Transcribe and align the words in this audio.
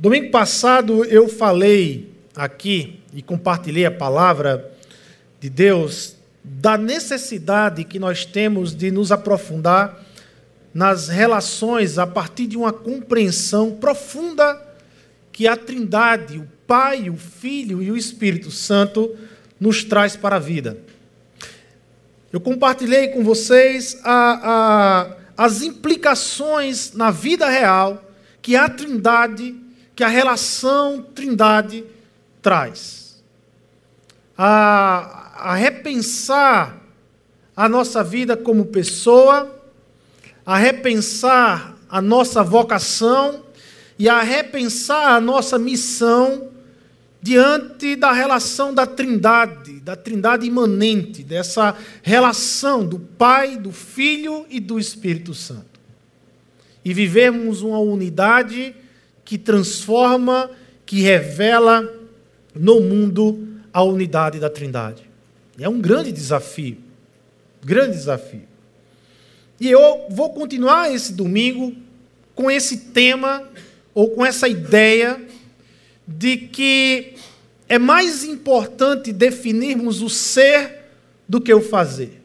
Domingo 0.00 0.30
passado 0.30 1.04
eu 1.04 1.28
falei 1.28 2.10
aqui 2.34 3.00
e 3.12 3.20
compartilhei 3.20 3.84
a 3.84 3.90
palavra 3.90 4.72
de 5.38 5.50
Deus 5.50 6.16
da 6.42 6.78
necessidade 6.78 7.84
que 7.84 7.98
nós 7.98 8.24
temos 8.24 8.74
de 8.74 8.90
nos 8.90 9.12
aprofundar 9.12 10.02
nas 10.72 11.08
relações 11.08 11.98
a 11.98 12.06
partir 12.06 12.46
de 12.46 12.56
uma 12.56 12.72
compreensão 12.72 13.72
profunda 13.72 14.58
que 15.30 15.46
a 15.46 15.54
Trindade, 15.54 16.38
o 16.38 16.48
Pai, 16.66 17.10
o 17.10 17.16
Filho 17.18 17.82
e 17.82 17.90
o 17.90 17.96
Espírito 17.96 18.50
Santo 18.50 19.14
nos 19.60 19.84
traz 19.84 20.16
para 20.16 20.36
a 20.36 20.38
vida. 20.38 20.78
Eu 22.32 22.40
compartilhei 22.40 23.08
com 23.08 23.22
vocês 23.22 24.00
a, 24.02 25.10
a, 25.36 25.44
as 25.44 25.60
implicações 25.60 26.94
na 26.94 27.10
vida 27.10 27.46
real 27.50 28.02
que 28.40 28.56
a 28.56 28.66
Trindade, 28.66 29.59
que 30.00 30.04
a 30.04 30.08
relação 30.08 31.02
Trindade 31.14 31.84
traz. 32.40 33.22
A, 34.34 35.50
a 35.50 35.54
repensar 35.54 36.80
a 37.54 37.68
nossa 37.68 38.02
vida 38.02 38.34
como 38.34 38.64
pessoa, 38.64 39.62
a 40.46 40.56
repensar 40.56 41.76
a 41.86 42.00
nossa 42.00 42.42
vocação 42.42 43.44
e 43.98 44.08
a 44.08 44.22
repensar 44.22 45.16
a 45.16 45.20
nossa 45.20 45.58
missão 45.58 46.48
diante 47.20 47.94
da 47.94 48.10
relação 48.10 48.72
da 48.72 48.86
Trindade, 48.86 49.80
da 49.80 49.96
Trindade 49.96 50.46
imanente, 50.46 51.22
dessa 51.22 51.76
relação 52.02 52.86
do 52.86 52.98
Pai, 52.98 53.58
do 53.58 53.70
Filho 53.70 54.46
e 54.48 54.60
do 54.60 54.78
Espírito 54.78 55.34
Santo. 55.34 55.78
E 56.82 56.94
vivemos 56.94 57.60
uma 57.60 57.80
unidade 57.80 58.74
que 59.30 59.38
transforma, 59.38 60.50
que 60.84 61.02
revela 61.02 61.88
no 62.52 62.80
mundo 62.80 63.46
a 63.72 63.80
unidade 63.80 64.40
da 64.40 64.50
Trindade. 64.50 65.08
É 65.56 65.68
um 65.68 65.80
grande 65.80 66.10
desafio. 66.10 66.78
Grande 67.64 67.92
desafio. 67.92 68.42
E 69.60 69.70
eu 69.70 70.06
vou 70.10 70.30
continuar 70.30 70.92
esse 70.92 71.12
domingo 71.12 71.76
com 72.34 72.50
esse 72.50 72.76
tema, 72.76 73.48
ou 73.94 74.10
com 74.10 74.26
essa 74.26 74.48
ideia, 74.48 75.24
de 76.08 76.36
que 76.36 77.14
é 77.68 77.78
mais 77.78 78.24
importante 78.24 79.12
definirmos 79.12 80.02
o 80.02 80.10
ser 80.10 80.86
do 81.28 81.40
que 81.40 81.54
o 81.54 81.62
fazer. 81.62 82.20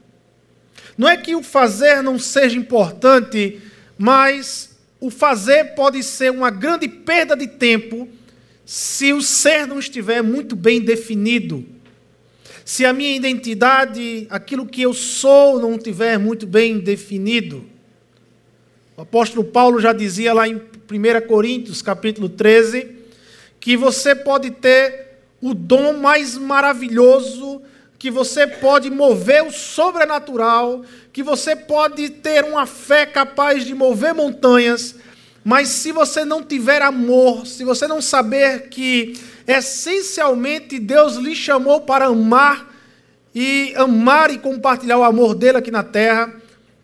Não 0.97 1.07
é 1.07 1.15
que 1.15 1.35
o 1.35 1.43
fazer 1.43 2.01
não 2.01 2.17
seja 2.17 2.57
importante, 2.57 3.61
mas 3.95 4.74
o 5.05 5.11
fazer 5.11 5.75
pode 5.75 6.01
ser 6.01 6.31
uma 6.31 6.49
grande 6.49 6.87
perda 6.87 7.35
de 7.35 7.45
tempo 7.47 8.09
se 8.65 9.13
o 9.13 9.21
ser 9.21 9.67
não 9.67 9.77
estiver 9.77 10.23
muito 10.23 10.55
bem 10.55 10.81
definido, 10.81 11.63
se 12.65 12.83
a 12.83 12.91
minha 12.91 13.15
identidade, 13.15 14.25
aquilo 14.31 14.65
que 14.65 14.81
eu 14.81 14.95
sou, 14.95 15.59
não 15.59 15.75
estiver 15.75 16.17
muito 16.17 16.47
bem 16.47 16.79
definido. 16.79 17.63
O 18.97 19.01
apóstolo 19.01 19.43
Paulo 19.43 19.79
já 19.79 19.93
dizia 19.93 20.33
lá 20.33 20.47
em 20.47 20.55
1 20.55 21.27
Coríntios, 21.27 21.83
capítulo 21.83 22.27
13, 22.27 22.89
que 23.59 23.77
você 23.77 24.15
pode 24.15 24.49
ter 24.49 25.19
o 25.39 25.53
dom 25.53 25.93
mais 25.93 26.35
maravilhoso, 26.35 27.61
que 28.05 28.11
você 28.11 28.45
pode 28.45 28.87
mover 28.91 29.43
o 29.43 29.51
sobrenatural, 29.51 30.83
que 31.11 31.23
você 31.23 31.55
pode 31.55 32.07
ter 32.07 32.43
uma 32.45 32.67
fé 32.67 33.03
capaz 33.03 33.65
de 33.65 33.73
mover 33.73 34.13
montanhas, 34.13 34.93
mas 35.43 35.69
se 35.69 35.91
você 35.91 36.23
não 36.23 36.43
tiver 36.43 36.83
amor, 36.83 37.47
se 37.47 37.63
você 37.63 37.87
não 37.87 38.03
saber 38.03 38.69
que 38.69 39.19
essencialmente 39.47 40.77
Deus 40.77 41.15
lhe 41.15 41.35
chamou 41.35 41.81
para 41.81 42.05
amar 42.05 42.71
e 43.33 43.73
amar 43.75 44.29
e 44.29 44.37
compartilhar 44.37 44.99
o 44.99 45.03
amor 45.03 45.33
dele 45.33 45.57
aqui 45.57 45.71
na 45.71 45.81
terra, 45.81 46.31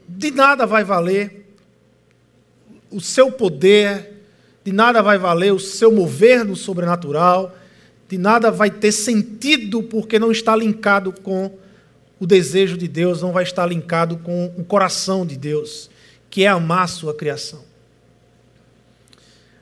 de 0.09 0.31
nada 0.31 0.65
vai 0.65 0.83
valer 0.83 1.53
o 2.89 2.99
seu 2.99 3.31
poder, 3.31 4.23
de 4.63 4.71
nada 4.71 5.03
vai 5.03 5.19
valer 5.19 5.53
o 5.53 5.59
seu 5.59 5.91
mover 5.91 6.43
no 6.43 6.55
sobrenatural, 6.55 7.55
de 8.11 8.17
nada 8.17 8.51
vai 8.51 8.69
ter 8.69 8.91
sentido 8.91 9.81
porque 9.81 10.19
não 10.19 10.33
está 10.33 10.53
linkado 10.53 11.13
com 11.23 11.57
o 12.19 12.27
desejo 12.27 12.77
de 12.77 12.85
Deus, 12.85 13.22
não 13.22 13.31
vai 13.31 13.44
estar 13.44 13.66
linkado 13.66 14.17
com 14.17 14.53
o 14.57 14.66
coração 14.66 15.25
de 15.25 15.38
Deus, 15.38 15.89
que 16.29 16.44
é 16.44 16.47
amar 16.47 16.83
a 16.83 16.88
sua 16.88 17.13
criação. 17.13 17.63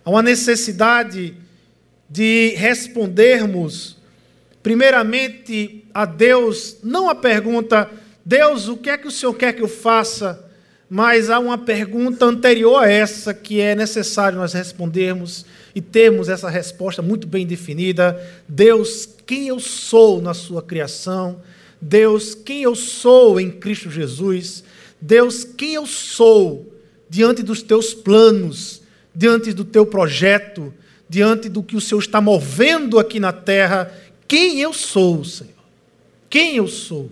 Há 0.04 0.10
uma 0.10 0.24
necessidade 0.24 1.36
de 2.10 2.56
respondermos, 2.58 3.98
primeiramente, 4.64 5.86
a 5.94 6.06
Deus, 6.06 6.78
não 6.84 7.08
a 7.08 7.14
pergunta, 7.14 7.88
Deus, 8.26 8.68
o 8.68 8.78
que 8.78 8.90
é 8.90 8.98
que 8.98 9.08
o 9.08 9.12
Senhor 9.12 9.36
quer 9.36 9.54
que 9.54 9.62
eu 9.62 9.68
faça? 9.68 10.44
Mas 10.90 11.30
há 11.30 11.38
uma 11.38 11.60
pergunta 11.60 12.26
anterior 12.26 12.84
a 12.84 12.90
essa 12.90 13.31
que 13.31 13.62
é 13.62 13.76
necessário 13.76 14.40
nós 14.40 14.54
respondermos 14.54 15.46
e 15.74 15.81
termos 15.81 16.30
essa 16.30 16.50
resposta 16.50 17.02
muito 17.02 17.28
bem 17.28 17.46
definida. 17.46 18.19
Deus, 18.47 19.07
quem 19.25 19.47
eu 19.47 19.59
sou 19.59 20.22
na 20.22 20.34
sua 20.34 20.62
criação? 20.62 21.41
Deus, 21.81 22.35
quem 22.35 22.63
eu 22.63 22.75
sou 22.75 23.40
em 23.40 23.50
Cristo 23.50 23.90
Jesus? 23.90 24.63
Deus, 25.00 25.44
quem 25.44 25.75
eu 25.75 25.85
sou 25.85 26.74
diante 27.09 27.41
dos 27.41 27.62
teus 27.62 27.94
planos? 27.94 28.80
diante 29.13 29.53
do 29.53 29.66
teu 29.66 29.85
projeto, 29.85 30.74
diante 31.07 31.50
do 31.50 31.63
que 31.63 31.75
o 31.75 31.81
Senhor 31.81 32.00
está 32.00 32.22
movendo 32.22 33.00
aqui 33.00 33.19
na 33.19 33.34
terra, 33.34 33.91
quem 34.28 34.62
eu 34.62 34.74
sou, 34.74 35.24
Senhor? 35.24 35.53
Quem 36.30 36.57
eu 36.57 36.68
sou? 36.68 37.09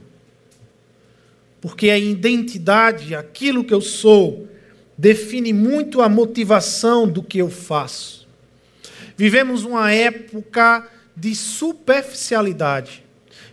Porque 1.60 1.90
a 1.90 1.98
identidade, 1.98 3.16
aquilo 3.16 3.64
que 3.64 3.74
eu 3.74 3.82
sou, 3.82 4.48
define 4.98 5.52
muito 5.52 6.02
a 6.02 6.08
motivação 6.08 7.08
do 7.08 7.24
que 7.24 7.40
eu 7.40 7.50
faço. 7.50 8.27
Vivemos 9.18 9.66
uma 9.66 9.92
época 9.92 10.88
de 11.16 11.34
superficialidade. 11.36 13.04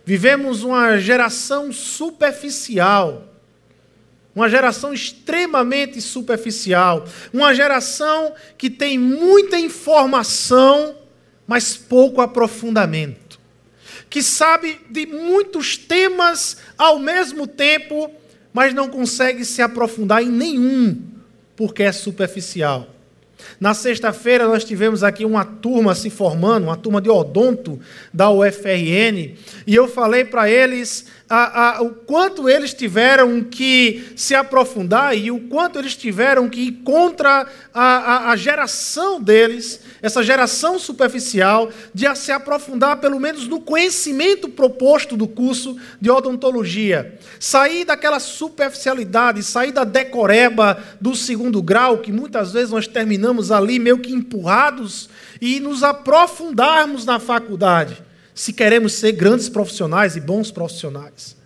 Vivemos 0.05 0.63
uma 0.63 0.97
geração 0.99 1.73
superficial 1.73 3.35
uma 4.35 4.49
geração 4.49 4.93
extremamente 4.93 6.01
superficial, 6.01 7.07
uma 7.31 7.55
geração 7.55 8.33
que 8.57 8.69
tem 8.69 8.99
muita 8.99 9.57
informação, 9.57 10.97
mas 11.47 11.77
pouco 11.77 12.19
aprofundamento, 12.19 13.39
que 14.09 14.21
sabe 14.21 14.81
de 14.89 15.05
muitos 15.05 15.77
temas 15.77 16.57
ao 16.77 16.99
mesmo 16.99 17.47
tempo, 17.47 18.11
mas 18.51 18.73
não 18.73 18.89
consegue 18.89 19.45
se 19.45 19.61
aprofundar 19.61 20.21
em 20.21 20.29
nenhum, 20.29 21.01
porque 21.55 21.83
é 21.83 21.93
superficial. 21.93 22.93
Na 23.59 23.73
sexta-feira 23.73 24.47
nós 24.47 24.63
tivemos 24.63 25.03
aqui 25.03 25.25
uma 25.25 25.45
turma 25.45 25.95
se 25.95 26.09
formando, 26.09 26.65
uma 26.65 26.77
turma 26.77 27.01
de 27.01 27.09
odonto 27.09 27.79
da 28.13 28.29
UFRN, 28.29 29.35
e 29.65 29.75
eu 29.75 29.87
falei 29.87 30.25
para 30.25 30.49
eles 30.49 31.07
a, 31.27 31.77
a, 31.77 31.81
o 31.81 31.89
quanto 31.89 32.47
eles 32.47 32.73
tiveram 32.73 33.43
que 33.43 34.11
se 34.15 34.35
aprofundar 34.35 35.17
e 35.17 35.31
o 35.31 35.39
quanto 35.47 35.79
eles 35.79 35.95
tiveram 35.95 36.47
que 36.47 36.61
ir 36.61 36.71
contra 36.83 37.47
a, 37.73 38.29
a, 38.29 38.35
geração 38.35 39.19
deles, 39.19 39.81
essa 40.03 40.21
geração 40.21 40.77
superficial, 40.77 41.71
de 41.93 42.13
se 42.15 42.31
aprofundar 42.31 42.97
pelo 42.97 43.19
menos 43.19 43.47
no 43.47 43.59
conhecimento 43.59 44.47
proposto 44.47 45.17
do 45.17 45.27
curso 45.27 45.75
de 45.99 46.11
odontologia. 46.11 47.17
Sair 47.39 47.85
daquela 47.85 48.19
superficialidade, 48.19 49.41
sair 49.41 49.71
da 49.71 49.83
decoreba 49.83 50.77
do 51.01 51.15
segundo 51.15 51.59
grau, 51.61 51.97
que 51.99 52.11
muitas 52.11 52.53
vezes 52.53 52.69
nós 52.69 52.87
terminamos 52.87 53.51
ali 53.51 53.79
meio 53.79 53.97
que 53.97 54.13
empurrados, 54.13 55.09
e 55.41 55.59
nos 55.59 55.81
aprofundarmos 55.81 57.03
na 57.03 57.19
faculdade 57.19 58.05
se 58.35 58.51
queremos 58.51 58.93
ser 58.93 59.13
grandes 59.13 59.47
profissionais 59.47 60.17
e 60.17 60.19
bons 60.19 60.51
profissionais. 60.51 61.37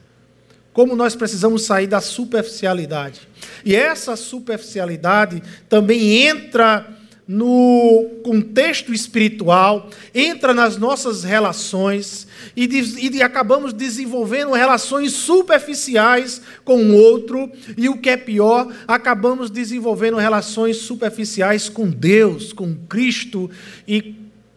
Como 0.74 0.96
nós 0.96 1.16
precisamos 1.16 1.64
sair 1.64 1.86
da 1.86 2.02
superficialidade. 2.02 3.22
E 3.64 3.76
essa 3.76 4.16
superficialidade 4.16 5.44
também 5.70 6.26
entra 6.26 6.98
no 7.28 8.10
contexto 8.24 8.92
espiritual, 8.92 9.88
entra 10.16 10.52
nas 10.52 10.78
nossas 10.78 11.24
relações 11.24 12.26
e, 12.56 12.68
e, 12.98 13.22
acabamos 13.22 13.72
desenvolvendo 13.72 14.52
relações 14.54 15.14
superficiais 15.14 16.42
com 16.66 16.78
o 16.86 16.96
outro, 16.96 17.52
e 17.78 17.88
o 17.88 17.98
que 17.98 18.10
é 18.10 18.18
pior, 18.18 18.74
acabamos 18.88 19.52
desenvolvendo 19.52 20.18
relações 20.18 20.78
superficiais 20.78 21.70
com 21.70 21.88
Deus, 21.88 22.52
com 22.52 22.74
Cristo, 22.88 23.48
e 23.88 24.16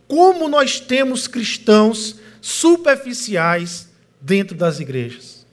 como 0.08 0.49
nós 0.49 0.81
temos 0.81 1.29
cristãos 1.29 2.21
superficiais 2.43 3.89
dentro 4.21 4.55
das 4.55 4.81
igrejas. 4.81 5.47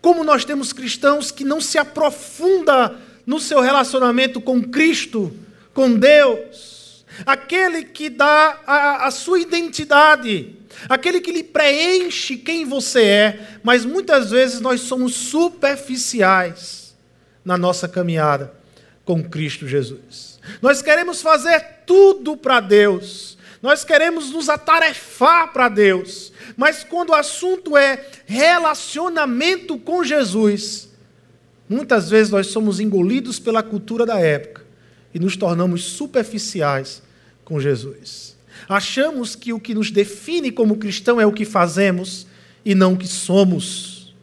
Como 0.00 0.24
nós 0.24 0.44
temos 0.44 0.72
cristãos 0.72 1.30
que 1.30 1.44
não 1.44 1.60
se 1.60 1.78
aprofunda 1.78 2.96
no 3.26 3.38
seu 3.38 3.60
relacionamento 3.60 4.40
com 4.40 4.60
Cristo, 4.62 5.32
com 5.72 5.94
Deus. 5.94 7.04
aquele 7.24 7.84
que 7.84 8.08
dá 8.10 8.60
a, 8.66 9.06
a 9.06 9.10
sua 9.10 9.40
identidade, 9.40 10.54
aquele 10.88 11.20
que 11.20 11.32
lhe 11.32 11.42
preenche 11.42 12.36
quem 12.36 12.64
você 12.64 13.02
é, 13.02 13.48
mas 13.62 13.84
muitas 13.84 14.30
vezes 14.30 14.60
nós 14.60 14.82
somos 14.82 15.14
superficiais 15.14 16.96
na 17.44 17.56
nossa 17.56 17.88
caminhada 17.88 18.52
com 19.04 19.22
Cristo 19.22 19.66
Jesus. 19.66 20.38
Nós 20.60 20.82
queremos 20.82 21.22
fazer 21.22 21.60
tudo 21.86 22.36
para 22.36 22.60
Deus, 22.60 23.37
nós 23.62 23.84
queremos 23.84 24.30
nos 24.30 24.48
atarefar 24.48 25.52
para 25.52 25.68
Deus, 25.68 26.32
mas 26.56 26.84
quando 26.84 27.10
o 27.10 27.14
assunto 27.14 27.76
é 27.76 28.06
relacionamento 28.26 29.78
com 29.78 30.04
Jesus, 30.04 30.88
muitas 31.68 32.08
vezes 32.08 32.30
nós 32.30 32.48
somos 32.48 32.78
engolidos 32.78 33.38
pela 33.38 33.62
cultura 33.62 34.06
da 34.06 34.18
época 34.20 34.64
e 35.12 35.18
nos 35.18 35.36
tornamos 35.36 35.84
superficiais 35.84 37.02
com 37.44 37.60
Jesus. 37.60 38.36
Achamos 38.68 39.34
que 39.34 39.52
o 39.52 39.60
que 39.60 39.74
nos 39.74 39.90
define 39.90 40.50
como 40.50 40.76
cristão 40.76 41.20
é 41.20 41.26
o 41.26 41.32
que 41.32 41.44
fazemos 41.44 42.26
e 42.64 42.74
não 42.74 42.94
o 42.94 42.96
que 42.96 43.08
somos. 43.08 44.14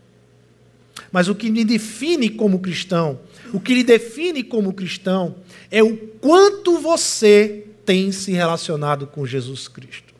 Mas 1.11 1.27
o 1.27 1.35
que 1.35 1.49
me 1.49 1.63
define 1.63 2.29
como 2.29 2.59
cristão, 2.59 3.19
o 3.53 3.59
que 3.59 3.73
lhe 3.73 3.83
define 3.83 4.43
como 4.43 4.73
cristão, 4.73 5.35
é 5.71 5.81
o 5.81 5.95
quanto 5.97 6.77
você 6.79 7.65
tem 7.85 8.11
se 8.11 8.31
relacionado 8.31 9.07
com 9.07 9.25
Jesus 9.25 9.67
Cristo. 9.67 10.13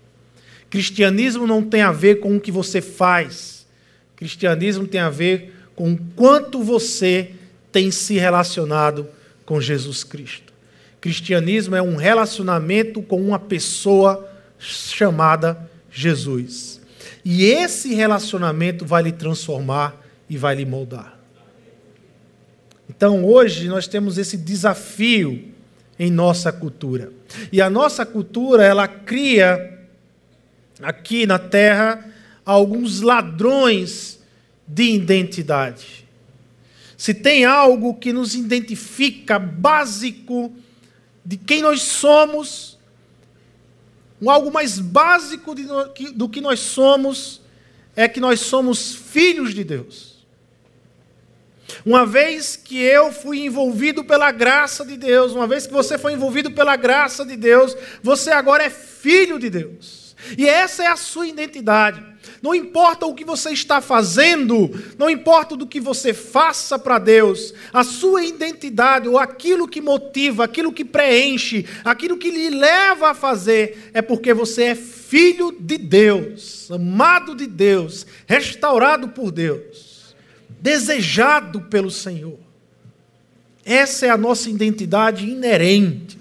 Cristianismo 0.70 1.48
não 1.48 1.64
tem 1.64 1.82
a 1.82 1.92
ver 1.92 2.20
com 2.20 2.36
o 2.36 2.40
que 2.40 2.52
você 2.52 2.82
faz. 2.82 3.66
Cristianismo 4.16 4.88
tem 4.88 5.02
a 5.02 5.10
ver 5.10 5.54
com 5.76 5.94
o 5.94 5.98
quanto 6.16 6.64
você 6.64 7.32
tem 7.72 7.92
se 7.92 8.16
relacionado 8.16 9.08
com 9.46 9.60
Jesus 9.60 10.04
Cristo. 10.04 10.54
Cristianismo 11.02 11.76
é 11.76 11.82
um 11.82 11.96
relacionamento 11.96 13.02
com 13.02 13.22
uma 13.22 13.38
pessoa 13.38 14.30
chamada 14.58 15.70
Jesus. 15.92 16.82
E 17.24 17.46
esse 17.46 17.94
relacionamento 17.94 18.86
vai 18.86 19.04
lhe 19.04 19.12
transformar 19.12 20.04
e 20.30 20.38
vai 20.38 20.56
lhe 20.56 20.66
moldar. 20.66 21.18
Então, 22.90 23.26
hoje 23.26 23.68
nós 23.68 23.88
temos 23.88 24.18
esse 24.18 24.38
desafio 24.38 25.55
em 25.98 26.12
nossa 26.12 26.52
cultura. 26.52 27.12
E 27.52 27.62
a 27.62 27.70
nossa 27.70 28.06
cultura, 28.06 28.64
ela 28.64 28.88
cria 28.88 29.88
aqui 30.82 31.26
na 31.26 31.40
terra 31.40 32.06
alguns 32.46 33.02
ladrões 33.02 34.20
de 34.68 34.84
identidade. 34.84 36.06
Se 36.98 37.14
tem 37.14 37.46
algo 37.46 37.96
que 37.96 38.14
nos 38.14 38.36
identifica 38.36 39.38
básico 39.38 40.54
de 41.26 41.38
quem 41.38 41.62
nós 41.62 41.82
somos, 41.82 42.78
um 44.22 44.30
algo 44.30 44.52
mais 44.52 44.80
básico 44.80 45.54
do 46.14 46.30
que 46.30 46.40
nós 46.40 46.60
somos, 46.60 47.42
é 47.96 48.08
que 48.08 48.20
nós 48.20 48.40
somos 48.42 48.96
filhos 48.96 49.54
de 49.54 49.64
Deus. 49.64 50.15
Uma 51.86 52.06
vez 52.06 52.56
que 52.56 52.78
eu 52.82 53.12
fui 53.12 53.40
envolvido 53.46 54.04
pela 54.04 54.32
graça 54.32 54.86
de 54.86 54.98
Deus, 54.98 55.34
uma 55.34 55.48
vez 55.48 55.66
que 55.68 55.74
você 55.74 55.98
foi 55.98 56.14
envolvido 56.14 56.52
pela 56.52 56.76
graça 56.76 57.26
de 57.26 57.36
Deus, 57.36 57.76
você 58.02 58.32
agora 58.32 58.64
é 58.64 58.70
filho 58.70 59.40
de 59.40 59.50
Deus. 59.50 60.16
E 60.38 60.48
essa 60.48 60.84
é 60.84 60.88
a 60.88 60.96
sua 60.96 61.28
identidade. 61.28 62.04
Não 62.42 62.56
importa 62.56 63.06
o 63.06 63.14
que 63.14 63.24
você 63.24 63.52
está 63.52 63.82
fazendo, 63.82 64.70
não 64.98 65.10
importa 65.10 65.56
do 65.56 65.68
que 65.68 65.80
você 65.80 66.14
faça 66.14 66.78
para 66.78 66.98
Deus, 66.98 67.54
a 67.72 67.84
sua 67.84 68.24
identidade 68.24 69.08
ou 69.08 69.18
aquilo 69.18 69.68
que 69.68 69.82
motiva, 69.82 70.44
aquilo 70.44 70.72
que 70.72 70.84
preenche, 70.84 71.66
aquilo 71.84 72.18
que 72.18 72.32
lhe 72.32 72.50
leva 72.50 73.12
a 73.12 73.14
fazer, 73.14 73.92
é 73.94 74.02
porque 74.02 74.34
você 74.34 74.64
é 74.64 74.76
filho 74.76 75.56
de 75.60 75.78
Deus, 75.78 76.70
amado 76.72 77.36
de 77.36 77.48
Deus, 77.48 78.06
restaurado 78.28 79.10
por 79.10 79.32
Deus, 79.32 79.95
desejado 80.62 81.62
pelo 81.62 81.92
Senhor. 81.92 82.40
Essa 83.64 84.06
é 84.06 84.10
a 84.10 84.18
nossa 84.18 84.50
identidade 84.50 85.28
inerente 85.28 86.18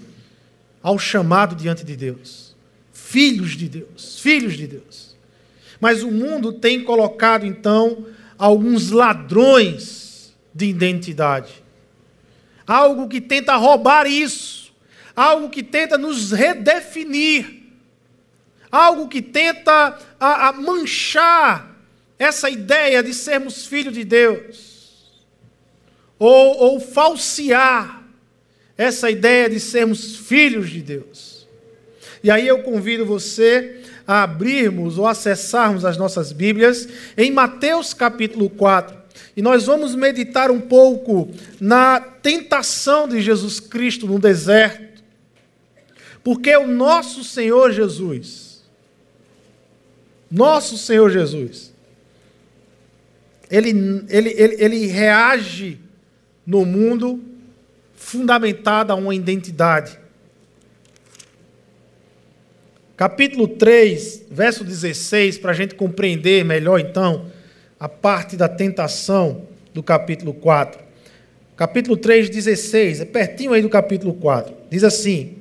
ao 0.81 0.97
chamado 0.97 1.55
diante 1.55 1.83
de 1.83 1.95
Deus. 1.95 2.55
Filhos 2.93 3.51
de 3.51 3.69
Deus, 3.69 4.19
filhos 4.19 4.57
de 4.57 4.67
Deus. 4.67 5.15
Mas 5.79 6.03
o 6.03 6.11
mundo 6.11 6.53
tem 6.53 6.83
colocado, 6.83 7.45
então, 7.45 8.07
alguns 8.37 8.91
ladrões 8.91 10.33
de 10.53 10.65
identidade. 10.65 11.63
Algo 12.65 13.07
que 13.07 13.21
tenta 13.21 13.55
roubar 13.55 14.07
isso. 14.07 14.73
Algo 15.15 15.49
que 15.49 15.61
tenta 15.61 15.97
nos 15.97 16.31
redefinir. 16.31 17.63
Algo 18.71 19.07
que 19.07 19.21
tenta 19.21 19.99
a, 20.19 20.49
a 20.49 20.53
manchar 20.53 21.74
essa 22.25 22.49
ideia 22.49 23.03
de 23.03 23.13
sermos 23.13 23.65
filhos 23.65 23.93
de 23.93 24.03
Deus. 24.03 25.25
Ou, 26.17 26.57
ou 26.57 26.79
falsear 26.79 28.03
essa 28.77 29.09
ideia 29.09 29.49
de 29.49 29.59
sermos 29.59 30.15
filhos 30.15 30.69
de 30.69 30.81
Deus. 30.81 31.47
E 32.23 32.31
aí 32.31 32.47
eu 32.47 32.63
convido 32.63 33.05
você 33.05 33.81
a 34.07 34.23
abrirmos 34.23 34.97
ou 34.97 35.07
acessarmos 35.07 35.85
as 35.85 35.97
nossas 35.97 36.31
Bíblias 36.31 36.87
em 37.17 37.31
Mateus 37.31 37.93
capítulo 37.93 38.49
4. 38.49 39.05
E 39.37 39.41
nós 39.41 39.65
vamos 39.65 39.95
meditar 39.95 40.49
um 40.49 40.59
pouco 40.61 41.29
na 41.59 41.99
tentação 41.99 43.07
de 43.07 43.21
Jesus 43.21 43.59
Cristo 43.59 44.07
no 44.07 44.19
deserto. 44.19 45.03
Porque 46.23 46.55
o 46.55 46.67
nosso 46.67 47.23
Senhor 47.23 47.71
Jesus, 47.71 48.63
nosso 50.31 50.77
Senhor 50.77 51.11
Jesus, 51.11 51.74
ele, 53.49 53.69
ele, 54.09 54.29
ele, 54.29 54.55
ele 54.59 54.85
reage 54.87 55.79
no 56.45 56.65
mundo 56.65 57.23
fundamentado 57.95 58.91
a 58.91 58.95
uma 58.95 59.13
identidade 59.15 59.99
capítulo 62.95 63.47
3, 63.47 64.23
verso 64.31 64.63
16, 64.63 65.37
para 65.37 65.51
a 65.51 65.53
gente 65.53 65.75
compreender 65.75 66.45
melhor 66.45 66.79
então 66.79 67.25
a 67.79 67.89
parte 67.89 68.37
da 68.37 68.47
tentação 68.47 69.47
do 69.73 69.83
capítulo 69.83 70.33
4. 70.33 70.79
Capítulo 71.57 71.97
3, 71.97 72.29
16, 72.29 73.01
é 73.01 73.05
pertinho 73.05 73.53
aí 73.53 73.61
do 73.61 73.69
capítulo 73.69 74.13
4. 74.13 74.53
Diz 74.69 74.83
assim: 74.83 75.37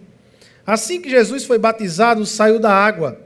Assim 0.67 1.01
que 1.01 1.09
Jesus 1.09 1.45
foi 1.45 1.59
batizado, 1.59 2.25
saiu 2.27 2.59
da 2.59 2.73
água. 2.73 3.21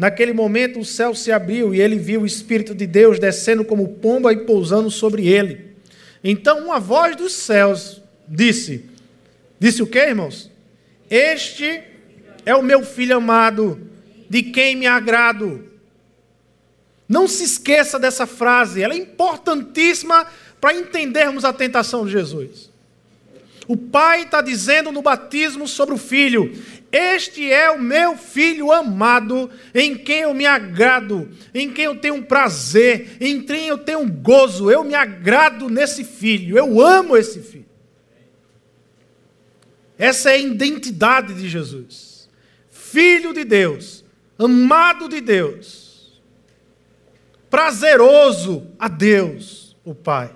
Naquele 0.00 0.32
momento 0.32 0.80
o 0.80 0.84
céu 0.84 1.14
se 1.14 1.30
abriu 1.30 1.74
e 1.74 1.80
ele 1.82 1.98
viu 1.98 2.22
o 2.22 2.26
Espírito 2.26 2.74
de 2.74 2.86
Deus 2.86 3.18
descendo 3.18 3.62
como 3.62 3.86
pomba 3.86 4.32
e 4.32 4.46
pousando 4.46 4.90
sobre 4.90 5.28
ele. 5.28 5.76
Então 6.24 6.64
uma 6.64 6.80
voz 6.80 7.14
dos 7.14 7.34
céus 7.34 8.00
disse: 8.26 8.86
Disse 9.58 9.82
o 9.82 9.86
que, 9.86 9.98
irmãos? 9.98 10.50
Este 11.10 11.82
é 12.46 12.54
o 12.54 12.62
meu 12.62 12.82
filho 12.82 13.14
amado, 13.14 13.78
de 14.26 14.42
quem 14.42 14.74
me 14.74 14.86
agrado. 14.86 15.66
Não 17.06 17.28
se 17.28 17.44
esqueça 17.44 17.98
dessa 17.98 18.26
frase, 18.26 18.82
ela 18.82 18.94
é 18.94 18.96
importantíssima 18.96 20.26
para 20.58 20.72
entendermos 20.72 21.44
a 21.44 21.52
tentação 21.52 22.06
de 22.06 22.12
Jesus. 22.12 22.70
O 23.68 23.76
pai 23.76 24.22
está 24.22 24.40
dizendo 24.40 24.90
no 24.90 25.02
batismo 25.02 25.68
sobre 25.68 25.94
o 25.94 25.98
filho: 25.98 26.52
Este 26.92 27.52
é 27.52 27.70
o 27.70 27.80
meu 27.80 28.16
filho 28.16 28.72
amado, 28.72 29.50
em 29.74 29.96
quem 29.96 30.20
eu 30.20 30.34
me 30.34 30.46
agrado, 30.46 31.30
em 31.54 31.70
quem 31.70 31.84
eu 31.84 31.96
tenho 31.96 32.22
prazer, 32.24 33.16
em 33.20 33.42
quem 33.42 33.68
eu 33.68 33.78
tenho 33.78 34.06
gozo. 34.10 34.70
Eu 34.70 34.82
me 34.82 34.94
agrado 34.94 35.68
nesse 35.68 36.04
filho, 36.04 36.58
eu 36.58 36.80
amo 36.80 37.16
esse 37.16 37.40
filho. 37.40 37.66
Essa 39.96 40.30
é 40.30 40.34
a 40.34 40.38
identidade 40.38 41.34
de 41.34 41.48
Jesus 41.48 42.10
filho 42.90 43.32
de 43.32 43.44
Deus, 43.44 44.04
amado 44.36 45.08
de 45.08 45.20
Deus, 45.20 46.20
prazeroso 47.48 48.66
a 48.76 48.88
Deus, 48.88 49.76
o 49.84 49.94
Pai. 49.94 50.34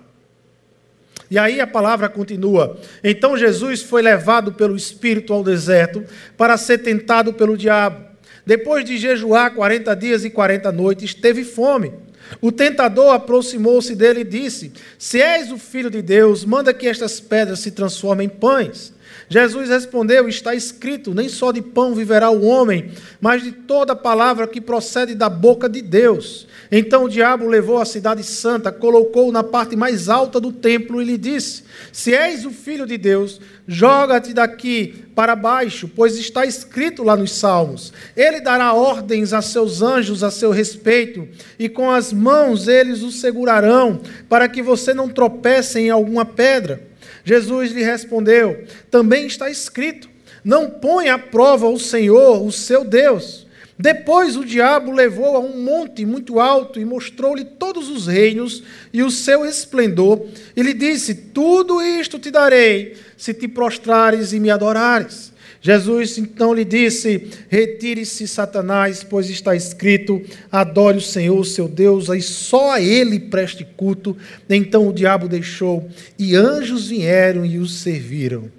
E 1.35 1.39
aí 1.39 1.61
a 1.61 1.67
palavra 1.67 2.09
continua. 2.09 2.79
Então 3.03 3.37
Jesus 3.37 3.83
foi 3.83 4.01
levado 4.03 4.53
pelo 4.53 4.77
Espírito 4.77 5.33
ao 5.33 5.43
deserto 5.43 6.05
para 6.37 6.57
ser 6.57 6.79
tentado 6.79 7.33
pelo 7.33 7.57
diabo. 7.57 8.05
Depois 8.47 8.85
de 8.85 8.97
jejuar 8.97 9.53
40 9.53 9.97
dias 9.97 10.25
e 10.25 10.31
40 10.31 10.71
noites, 10.71 11.13
teve 11.13 11.43
fome. 11.43 11.93
O 12.41 12.53
tentador 12.53 13.13
aproximou-se 13.13 13.97
dele 13.97 14.21
e 14.21 14.25
disse: 14.25 14.73
Se 14.97 15.21
és 15.21 15.51
o 15.51 15.59
filho 15.59 15.91
de 15.91 16.01
Deus, 16.03 16.45
manda 16.45 16.73
que 16.73 16.87
estas 16.87 17.19
pedras 17.19 17.59
se 17.59 17.73
transformem 17.73 18.27
em 18.27 18.31
pães. 18.31 18.94
Jesus 19.29 19.69
respondeu: 19.69 20.29
Está 20.29 20.55
escrito: 20.55 21.15
Nem 21.15 21.29
só 21.29 21.53
de 21.53 21.63
pão 21.63 21.95
viverá 21.95 22.31
o 22.31 22.45
homem, 22.45 22.91
mas 23.21 23.43
de 23.43 23.53
toda 23.53 23.97
palavra 23.97 24.47
que 24.47 24.61
procede 24.61 25.15
da 25.15 25.29
boca 25.29 25.69
de 25.69 25.81
Deus. 25.81 26.47
Então 26.71 27.05
o 27.05 27.09
diabo 27.09 27.47
levou 27.47 27.79
a 27.79 27.85
cidade 27.85 28.23
santa, 28.23 28.73
colocou-o 28.73 29.33
na 29.33 29.43
parte 29.43 29.77
mais 29.77 30.09
alta 30.09 30.41
do 30.41 30.53
templo 30.53 31.01
e 31.01 31.05
lhe 31.05 31.19
disse: 31.19 31.65
Se 31.93 32.15
és 32.15 32.45
o 32.45 32.51
filho 32.51 32.87
de 32.87 32.99
Deus, 32.99 33.41
joga-te 33.67 34.33
daqui 34.33 35.05
para 35.15 35.37
baixo, 35.37 35.89
pois 35.95 36.19
está 36.19 36.45
escrito 36.45 37.03
lá 37.03 37.17
nos 37.17 37.33
Salmos: 37.33 37.93
Ele 38.17 38.41
dará 38.41 38.73
ordens 38.75 39.33
a 39.33 39.41
seus 39.41 39.83
anjos 39.83 40.23
a 40.23 40.31
seu 40.31 40.51
respeito, 40.51 41.29
e 41.59 41.69
com 41.69 41.91
as 41.91 42.13
mãos 42.13 42.69
eles 42.69 43.03
o 43.03 43.11
segurarão, 43.11 44.01
para 44.29 44.49
que 44.49 44.63
você 44.63 44.93
não 44.93 45.09
tropece 45.09 45.81
em 45.81 45.91
alguma 45.91 46.25
pedra. 46.25 46.94
Jesus 47.25 47.73
lhe 47.73 47.83
respondeu: 47.83 48.65
Também 48.91 49.27
está 49.27 49.51
escrito: 49.51 50.09
Não 50.45 50.71
põe 50.71 51.09
à 51.09 51.19
prova 51.19 51.69
o 51.69 51.79
Senhor, 51.79 52.43
o 52.43 52.53
seu 52.53 52.85
Deus. 52.85 53.45
Depois 53.77 54.37
o 54.37 54.45
diabo 54.45 54.93
levou 54.93 55.37
a 55.37 55.41
um 55.41 55.61
monte 55.61 56.07
muito 56.07 56.39
alto 56.39 56.79
e 56.79 56.85
mostrou-lhe 56.85 57.45
todos 57.45 57.89
os 57.89 58.07
reinos 58.07 58.63
e 58.93 59.03
o 59.03 59.11
seu 59.11 59.45
esplendor, 59.45 60.27
e 60.55 60.63
lhe 60.63 60.73
disse: 60.73 61.15
Tudo 61.15 61.83
isto 61.83 62.19
te 62.19 62.31
darei, 62.31 62.97
se 63.17 63.35
te 63.35 63.49
prostrares 63.49 64.33
e 64.33 64.39
me 64.39 64.51
adorares. 64.51 65.34
Jesus 65.65 66.19
então 66.19 66.53
lhe 66.53 66.63
disse: 66.63 67.31
Retire-se, 67.49 68.29
Satanás, 68.29 69.03
pois 69.03 69.31
está 69.31 69.57
escrito: 69.57 70.21
Adore 70.53 70.99
o 70.99 71.01
Senhor, 71.01 71.43
seu 71.47 71.67
Deus, 71.67 72.11
e 72.11 72.21
só 72.21 72.73
a 72.73 72.83
ele 72.83 73.19
preste 73.19 73.65
culto. 73.65 74.15
Então 74.49 74.87
o 74.87 74.93
diabo 74.93 75.27
deixou, 75.27 75.89
e 76.19 76.37
anjos 76.37 76.89
vieram 76.89 77.47
e 77.47 77.57
os 77.57 77.77
serviram. 77.77 78.53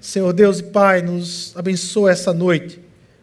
Senhor 0.00 0.32
Deus 0.32 0.60
e 0.60 0.62
Pai, 0.62 1.02
nos 1.02 1.52
abençoa 1.54 2.10
essa 2.10 2.32
noite 2.32 2.80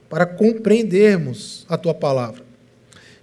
para 0.08 0.28
compreendermos 0.28 1.66
a 1.68 1.76
tua 1.80 1.96
palavra. 1.96 2.44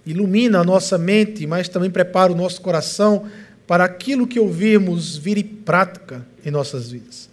Ilumina 0.05 0.59
a 0.59 0.65
nossa 0.65 0.97
mente, 0.97 1.47
mas 1.47 1.69
também 1.69 1.89
prepara 1.89 2.33
o 2.33 2.35
nosso 2.35 2.59
coração 2.59 3.27
para 3.65 3.85
aquilo 3.85 4.27
que 4.27 4.41
ouvimos 4.41 5.15
vire 5.15 5.41
prática 5.41 6.25
em 6.45 6.51
nossas 6.51 6.91
vidas. 6.91 7.31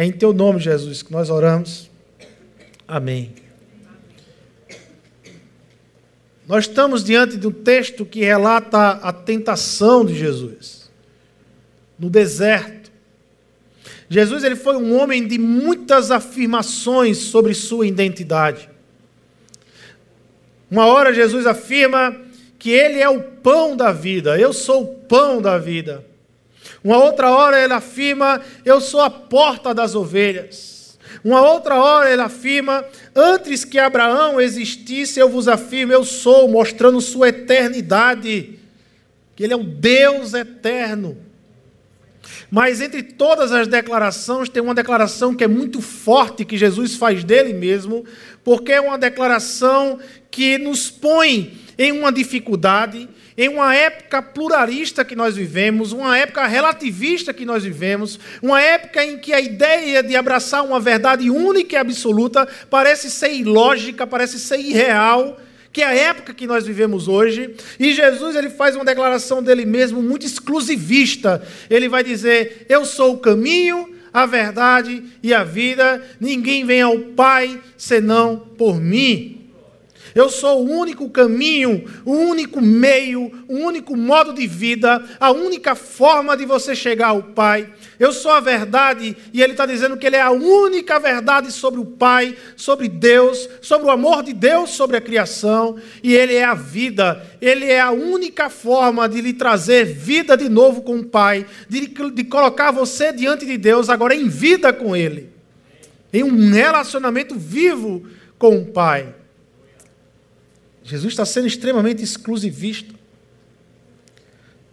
É 0.00 0.04
em 0.06 0.12
teu 0.12 0.32
nome, 0.32 0.58
Jesus, 0.58 1.02
que 1.02 1.12
nós 1.12 1.28
oramos. 1.28 1.90
Amém. 2.88 3.34
Nós 6.48 6.66
estamos 6.66 7.04
diante 7.04 7.36
de 7.36 7.46
um 7.46 7.50
texto 7.50 8.06
que 8.06 8.20
relata 8.20 8.92
a 8.92 9.12
tentação 9.12 10.02
de 10.02 10.14
Jesus 10.14 10.90
no 11.98 12.08
deserto. 12.08 12.90
Jesus 14.08 14.42
ele 14.42 14.56
foi 14.56 14.74
um 14.74 14.98
homem 14.98 15.28
de 15.28 15.36
muitas 15.36 16.10
afirmações 16.10 17.18
sobre 17.18 17.52
sua 17.52 17.86
identidade. 17.86 18.70
Uma 20.70 20.86
hora 20.86 21.12
Jesus 21.12 21.46
afirma 21.46 22.16
que 22.58 22.70
ele 22.70 23.00
é 23.00 23.08
o 23.10 23.20
pão 23.20 23.76
da 23.76 23.92
vida, 23.92 24.40
eu 24.40 24.54
sou 24.54 24.82
o 24.82 24.94
pão 24.94 25.42
da 25.42 25.58
vida. 25.58 26.09
Uma 26.82 26.98
outra 26.98 27.30
hora 27.30 27.62
ele 27.62 27.72
afirma: 27.72 28.40
Eu 28.64 28.80
sou 28.80 29.00
a 29.00 29.10
porta 29.10 29.74
das 29.74 29.94
ovelhas. 29.94 30.98
Uma 31.22 31.42
outra 31.42 31.76
hora 31.76 32.10
ele 32.10 32.22
afirma: 32.22 32.84
Antes 33.14 33.64
que 33.64 33.78
Abraão 33.78 34.40
existisse, 34.40 35.20
eu 35.20 35.28
vos 35.28 35.48
afirmo, 35.48 35.92
eu 35.92 36.04
sou, 36.04 36.48
mostrando 36.48 37.00
sua 37.00 37.28
eternidade, 37.28 38.58
que 39.36 39.44
ele 39.44 39.52
é 39.52 39.56
um 39.56 39.64
Deus 39.64 40.34
eterno. 40.34 41.16
Mas 42.50 42.80
entre 42.80 43.02
todas 43.02 43.52
as 43.52 43.66
declarações, 43.68 44.48
tem 44.48 44.62
uma 44.62 44.74
declaração 44.74 45.34
que 45.34 45.44
é 45.44 45.48
muito 45.48 45.80
forte 45.80 46.44
que 46.44 46.56
Jesus 46.56 46.96
faz 46.96 47.22
dele 47.22 47.52
mesmo, 47.52 48.04
porque 48.42 48.72
é 48.72 48.80
uma 48.80 48.98
declaração 48.98 49.98
que 50.30 50.58
nos 50.58 50.90
põe 50.90 51.56
em 51.78 51.92
uma 51.92 52.12
dificuldade, 52.12 53.08
em 53.40 53.48
uma 53.48 53.74
época 53.74 54.20
pluralista 54.20 55.02
que 55.02 55.16
nós 55.16 55.34
vivemos, 55.34 55.92
uma 55.92 56.18
época 56.18 56.46
relativista 56.46 57.32
que 57.32 57.46
nós 57.46 57.64
vivemos, 57.64 58.20
uma 58.42 58.60
época 58.60 59.02
em 59.02 59.16
que 59.16 59.32
a 59.32 59.40
ideia 59.40 60.02
de 60.02 60.14
abraçar 60.14 60.62
uma 60.62 60.78
verdade 60.78 61.30
única 61.30 61.74
e 61.74 61.78
absoluta 61.78 62.46
parece 62.68 63.10
ser 63.10 63.32
ilógica, 63.32 64.06
parece 64.06 64.38
ser 64.38 64.58
irreal, 64.60 65.40
que 65.72 65.80
é 65.80 65.86
a 65.86 65.94
época 65.94 66.34
que 66.34 66.46
nós 66.46 66.66
vivemos 66.66 67.08
hoje, 67.08 67.54
e 67.78 67.94
Jesus 67.94 68.36
ele 68.36 68.50
faz 68.50 68.76
uma 68.76 68.84
declaração 68.84 69.42
dele 69.42 69.64
mesmo 69.64 70.02
muito 70.02 70.26
exclusivista. 70.26 71.42
Ele 71.70 71.88
vai 71.88 72.04
dizer: 72.04 72.66
"Eu 72.68 72.84
sou 72.84 73.14
o 73.14 73.18
caminho, 73.18 73.88
a 74.12 74.26
verdade 74.26 75.02
e 75.22 75.32
a 75.32 75.42
vida. 75.42 76.04
Ninguém 76.20 76.66
vem 76.66 76.82
ao 76.82 76.98
Pai 76.98 77.58
senão 77.78 78.36
por 78.58 78.78
mim." 78.78 79.39
Eu 80.14 80.28
sou 80.28 80.64
o 80.64 80.70
único 80.70 81.08
caminho, 81.10 81.84
o 82.04 82.12
único 82.12 82.60
meio, 82.60 83.44
o 83.46 83.54
único 83.54 83.96
modo 83.96 84.32
de 84.32 84.46
vida, 84.46 85.04
a 85.20 85.30
única 85.30 85.74
forma 85.74 86.36
de 86.36 86.44
você 86.44 86.74
chegar 86.74 87.08
ao 87.08 87.22
Pai. 87.22 87.68
Eu 87.98 88.12
sou 88.12 88.32
a 88.32 88.40
verdade, 88.40 89.16
e 89.32 89.42
Ele 89.42 89.52
está 89.52 89.66
dizendo 89.66 89.96
que 89.96 90.06
Ele 90.06 90.16
é 90.16 90.22
a 90.22 90.30
única 90.30 90.98
verdade 90.98 91.52
sobre 91.52 91.80
o 91.80 91.84
Pai, 91.84 92.34
sobre 92.56 92.88
Deus, 92.88 93.48
sobre 93.60 93.86
o 93.86 93.90
amor 93.90 94.22
de 94.22 94.32
Deus 94.32 94.70
sobre 94.70 94.96
a 94.96 95.00
criação, 95.00 95.76
e 96.02 96.14
Ele 96.14 96.34
é 96.34 96.44
a 96.44 96.54
vida, 96.54 97.22
Ele 97.40 97.66
é 97.66 97.80
a 97.80 97.90
única 97.90 98.48
forma 98.48 99.08
de 99.08 99.20
lhe 99.20 99.34
trazer 99.34 99.84
vida 99.84 100.36
de 100.36 100.48
novo 100.48 100.82
com 100.82 100.98
o 100.98 101.04
Pai, 101.04 101.46
de, 101.68 101.86
de 101.86 102.24
colocar 102.24 102.70
você 102.70 103.12
diante 103.12 103.44
de 103.44 103.58
Deus, 103.58 103.90
agora 103.90 104.14
em 104.14 104.28
vida 104.28 104.72
com 104.72 104.96
Ele, 104.96 105.28
em 106.12 106.22
um 106.22 106.50
relacionamento 106.50 107.34
vivo 107.36 108.06
com 108.38 108.56
o 108.56 108.66
Pai. 108.66 109.19
Jesus 110.90 111.12
está 111.12 111.24
sendo 111.24 111.46
extremamente 111.46 112.02
exclusivista. 112.02 112.92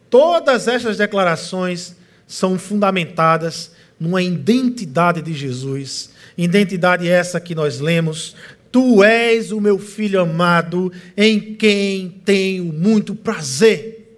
Todas 0.09 0.67
estas 0.67 0.97
declarações 0.97 1.95
são 2.25 2.57
fundamentadas 2.57 3.71
numa 3.99 4.21
identidade 4.21 5.21
de 5.21 5.31
Jesus. 5.31 6.09
Identidade 6.35 7.07
essa 7.07 7.39
que 7.39 7.53
nós 7.53 7.79
lemos: 7.79 8.35
Tu 8.71 9.03
és 9.03 9.51
o 9.51 9.61
meu 9.61 9.77
filho 9.77 10.19
amado, 10.19 10.91
em 11.15 11.53
quem 11.53 12.09
tenho 12.25 12.65
muito 12.65 13.13
prazer. 13.13 14.17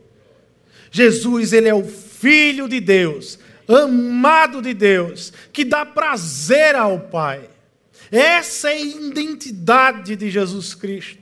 Jesus, 0.90 1.52
ele 1.52 1.68
é 1.68 1.74
o 1.74 1.84
filho 1.86 2.70
de 2.70 2.80
Deus, 2.80 3.38
amado 3.68 4.62
de 4.62 4.74
Deus, 4.74 5.34
que 5.52 5.66
dá 5.66 5.86
prazer 5.86 6.76
ao 6.76 6.98
Pai. 6.98 7.50
Essa 8.10 8.70
é 8.70 8.78
a 8.78 8.80
identidade 8.80 10.16
de 10.16 10.32
Jesus 10.32 10.74
Cristo. 10.74 11.19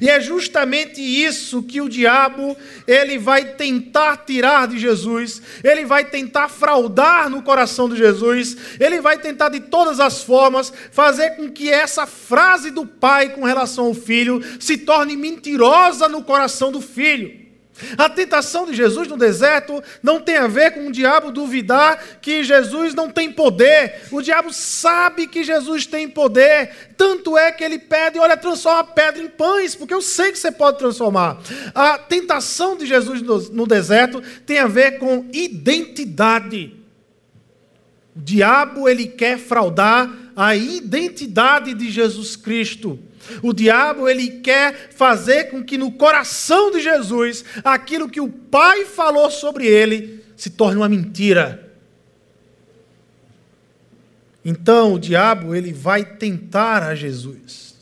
E 0.00 0.08
é 0.08 0.20
justamente 0.20 1.00
isso 1.00 1.62
que 1.62 1.80
o 1.80 1.88
diabo 1.88 2.56
ele 2.86 3.18
vai 3.18 3.44
tentar 3.54 4.18
tirar 4.18 4.68
de 4.68 4.78
Jesus, 4.78 5.40
ele 5.64 5.84
vai 5.84 6.04
tentar 6.04 6.48
fraudar 6.48 7.28
no 7.30 7.42
coração 7.42 7.88
de 7.88 7.96
Jesus, 7.96 8.56
ele 8.78 9.00
vai 9.00 9.18
tentar 9.18 9.48
de 9.48 9.60
todas 9.60 10.00
as 10.00 10.22
formas 10.22 10.72
fazer 10.90 11.36
com 11.36 11.50
que 11.50 11.70
essa 11.70 12.06
frase 12.06 12.70
do 12.70 12.86
pai 12.86 13.30
com 13.30 13.44
relação 13.44 13.86
ao 13.86 13.94
filho 13.94 14.42
se 14.58 14.76
torne 14.76 15.16
mentirosa 15.16 16.08
no 16.08 16.22
coração 16.22 16.70
do 16.70 16.80
filho. 16.80 17.39
A 17.96 18.08
tentação 18.08 18.66
de 18.66 18.74
Jesus 18.74 19.08
no 19.08 19.16
deserto 19.16 19.82
não 20.02 20.20
tem 20.20 20.36
a 20.36 20.46
ver 20.46 20.72
com 20.72 20.88
o 20.88 20.92
diabo 20.92 21.30
duvidar 21.30 22.18
que 22.20 22.42
Jesus 22.44 22.94
não 22.94 23.10
tem 23.10 23.32
poder. 23.32 24.02
O 24.10 24.22
diabo 24.22 24.52
sabe 24.52 25.26
que 25.26 25.44
Jesus 25.44 25.86
tem 25.86 26.08
poder. 26.08 26.94
Tanto 26.96 27.36
é 27.36 27.52
que 27.52 27.64
ele 27.64 27.78
pede: 27.78 28.18
olha, 28.18 28.36
transforma 28.36 28.80
a 28.80 28.84
pedra 28.84 29.22
em 29.22 29.28
pães, 29.28 29.74
porque 29.74 29.94
eu 29.94 30.02
sei 30.02 30.32
que 30.32 30.38
você 30.38 30.52
pode 30.52 30.78
transformar. 30.78 31.38
A 31.74 31.98
tentação 31.98 32.76
de 32.76 32.86
Jesus 32.86 33.22
no, 33.50 33.66
deserto 33.66 34.22
tem 34.44 34.58
a 34.58 34.66
ver 34.66 34.98
com 34.98 35.26
identidade. 35.32 36.76
O 38.14 38.20
diabo 38.20 38.88
ele 38.88 39.06
quer 39.06 39.38
fraudar 39.38 40.10
a 40.34 40.56
identidade 40.56 41.74
de 41.74 41.90
Jesus 41.90 42.36
Cristo. 42.36 42.98
O 43.42 43.52
diabo 43.52 44.08
ele 44.08 44.40
quer 44.40 44.90
fazer 44.90 45.50
com 45.50 45.62
que 45.62 45.76
no 45.76 45.92
coração 45.92 46.70
de 46.70 46.80
Jesus 46.80 47.44
aquilo 47.62 48.08
que 48.08 48.20
o 48.20 48.28
Pai 48.28 48.84
falou 48.84 49.30
sobre 49.30 49.66
ele 49.66 50.24
se 50.36 50.50
torne 50.50 50.76
uma 50.76 50.88
mentira. 50.88 51.68
Então 54.44 54.94
o 54.94 54.98
diabo 54.98 55.54
ele 55.54 55.72
vai 55.72 56.04
tentar 56.04 56.82
a 56.82 56.94
Jesus, 56.94 57.76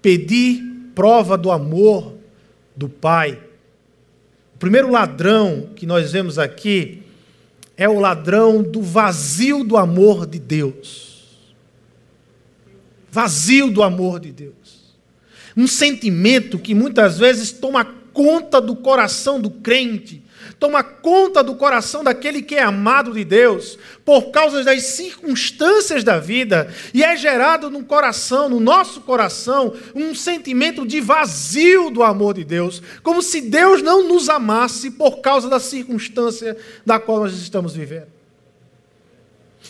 pedir 0.00 0.62
prova 0.94 1.36
do 1.36 1.50
amor 1.50 2.14
do 2.74 2.88
Pai. 2.88 3.38
O 4.54 4.58
primeiro 4.58 4.90
ladrão 4.90 5.68
que 5.76 5.84
nós 5.84 6.12
vemos 6.12 6.38
aqui 6.38 7.02
é 7.76 7.88
o 7.88 8.00
ladrão 8.00 8.62
do 8.62 8.80
vazio 8.80 9.64
do 9.64 9.76
amor 9.76 10.26
de 10.26 10.38
Deus 10.38 11.11
vazio 13.12 13.70
do 13.70 13.82
amor 13.82 14.18
de 14.18 14.32
Deus. 14.32 14.96
Um 15.54 15.66
sentimento 15.66 16.58
que 16.58 16.74
muitas 16.74 17.18
vezes 17.18 17.52
toma 17.52 17.84
conta 17.84 18.58
do 18.58 18.74
coração 18.74 19.38
do 19.38 19.50
crente, 19.50 20.22
toma 20.58 20.82
conta 20.82 21.42
do 21.42 21.54
coração 21.54 22.02
daquele 22.02 22.40
que 22.40 22.54
é 22.54 22.62
amado 22.62 23.12
de 23.12 23.22
Deus, 23.22 23.78
por 24.02 24.30
causa 24.30 24.64
das 24.64 24.82
circunstâncias 24.84 26.02
da 26.02 26.18
vida, 26.18 26.72
e 26.94 27.04
é 27.04 27.14
gerado 27.14 27.70
no 27.70 27.84
coração, 27.84 28.48
no 28.48 28.58
nosso 28.58 29.02
coração, 29.02 29.74
um 29.94 30.14
sentimento 30.14 30.86
de 30.86 30.98
vazio 30.98 31.90
do 31.90 32.02
amor 32.02 32.32
de 32.32 32.44
Deus, 32.44 32.80
como 33.02 33.20
se 33.20 33.42
Deus 33.42 33.82
não 33.82 34.08
nos 34.08 34.30
amasse 34.30 34.90
por 34.90 35.20
causa 35.20 35.50
da 35.50 35.60
circunstância 35.60 36.56
da 36.86 36.98
qual 36.98 37.20
nós 37.20 37.34
estamos 37.34 37.74
vivendo. 37.74 38.11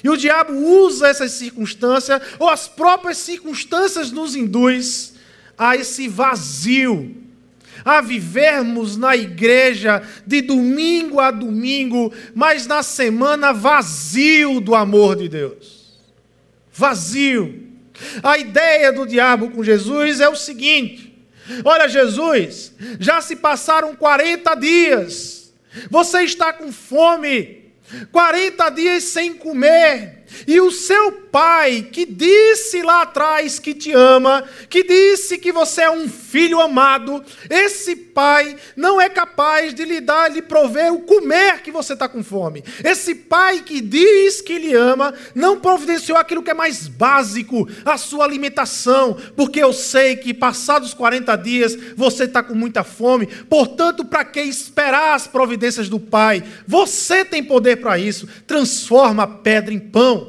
E 0.03 0.09
o 0.09 0.17
diabo 0.17 0.53
usa 0.53 1.09
essas 1.09 1.33
circunstâncias, 1.33 2.21
ou 2.39 2.49
as 2.49 2.69
próprias 2.69 3.19
circunstâncias 3.19 4.11
nos 4.11 4.35
induz 4.35 5.15
a 5.57 5.77
esse 5.77 6.09
vazio 6.09 7.23
a 7.85 8.01
vivermos 8.01 8.97
na 8.97 9.17
igreja 9.17 10.03
de 10.27 10.41
domingo 10.41 11.21
a 11.21 11.31
domingo, 11.31 12.13
mas 12.35 12.67
na 12.67 12.83
semana 12.83 13.53
vazio 13.53 14.61
do 14.61 14.75
amor 14.75 15.17
de 15.17 15.29
Deus. 15.29 16.01
Vazio. 16.73 17.71
A 18.23 18.39
ideia 18.39 18.93
do 18.93 19.07
diabo 19.07 19.51
com 19.51 19.63
Jesus 19.63 20.21
é 20.21 20.29
o 20.29 20.37
seguinte: 20.37 21.13
olha, 21.65 21.89
Jesus, 21.89 22.73
já 22.99 23.21
se 23.21 23.37
passaram 23.37 23.95
40 23.95 24.55
dias, 24.55 25.53
você 25.91 26.23
está 26.23 26.53
com 26.53 26.73
fome, 26.73 27.62
40 28.11 28.71
dias 28.71 29.05
sem 29.05 29.35
comer, 29.35 30.22
e 30.47 30.61
o 30.61 30.71
seu 30.71 31.13
pai, 31.13 31.89
que 31.91 32.05
disse 32.05 32.83
lá 32.83 33.03
atrás 33.03 33.59
que 33.59 33.75
te 33.75 33.93
ama, 33.93 34.45
que 34.69 34.83
disse 34.83 35.39
que 35.39 35.51
você 35.51 35.83
é 35.83 35.91
um 35.91 36.09
filho 36.09 36.61
amado, 36.61 37.23
esse 37.49 37.97
pai 37.97 38.57
não 38.77 39.01
é 39.01 39.09
capaz 39.09 39.75
de 39.75 39.85
lhe 39.85 40.01
dar, 40.01 40.31
lhe 40.31 40.43
prover 40.43 40.93
o 40.93 41.01
comer 41.01 41.63
que 41.63 41.71
você 41.71 41.95
está 41.95 42.09
com 42.09 42.23
fome. 42.23 42.63
Esse 42.85 43.15
pai 43.15 43.61
que 43.61 43.81
diz 43.81 44.41
que 44.41 44.59
lhe 44.59 44.75
ama, 44.75 45.15
não 45.35 45.59
providenciou 45.59 46.19
aquilo 46.19 46.43
que 46.43 46.51
é 46.51 46.55
mais 46.55 46.87
básico, 46.87 47.69
a 47.85 47.97
sua 47.97 48.25
alimentação, 48.25 49.17
porque 49.37 49.63
eu 49.63 49.73
sei 49.73 50.17
que 50.17 50.35
passados 50.35 50.93
40 50.95 51.37
dias 51.37 51.77
você 51.97 52.25
está 52.25 52.43
com 52.43 52.55
muita 52.55 52.85
fome, 52.85 53.27
portanto, 53.27 54.05
para 54.05 54.25
que 54.25 54.41
esperar 54.41 55.15
as 55.15 55.27
providências 55.27 55.89
do 55.89 55.99
pai? 55.99 56.45
Você 56.67 57.25
tem 57.25 57.43
poder 57.43 57.77
para 57.77 57.99
isso, 57.99 58.29
transforma 58.47 59.23
a 59.23 59.27
pedra 59.27 59.73
em 59.73 59.79
pão. 59.79 60.22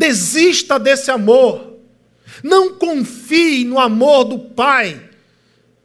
Desista 0.00 0.78
desse 0.78 1.10
amor. 1.10 1.76
Não 2.42 2.72
confie 2.74 3.66
no 3.66 3.78
amor 3.78 4.24
do 4.24 4.38
Pai, 4.38 4.98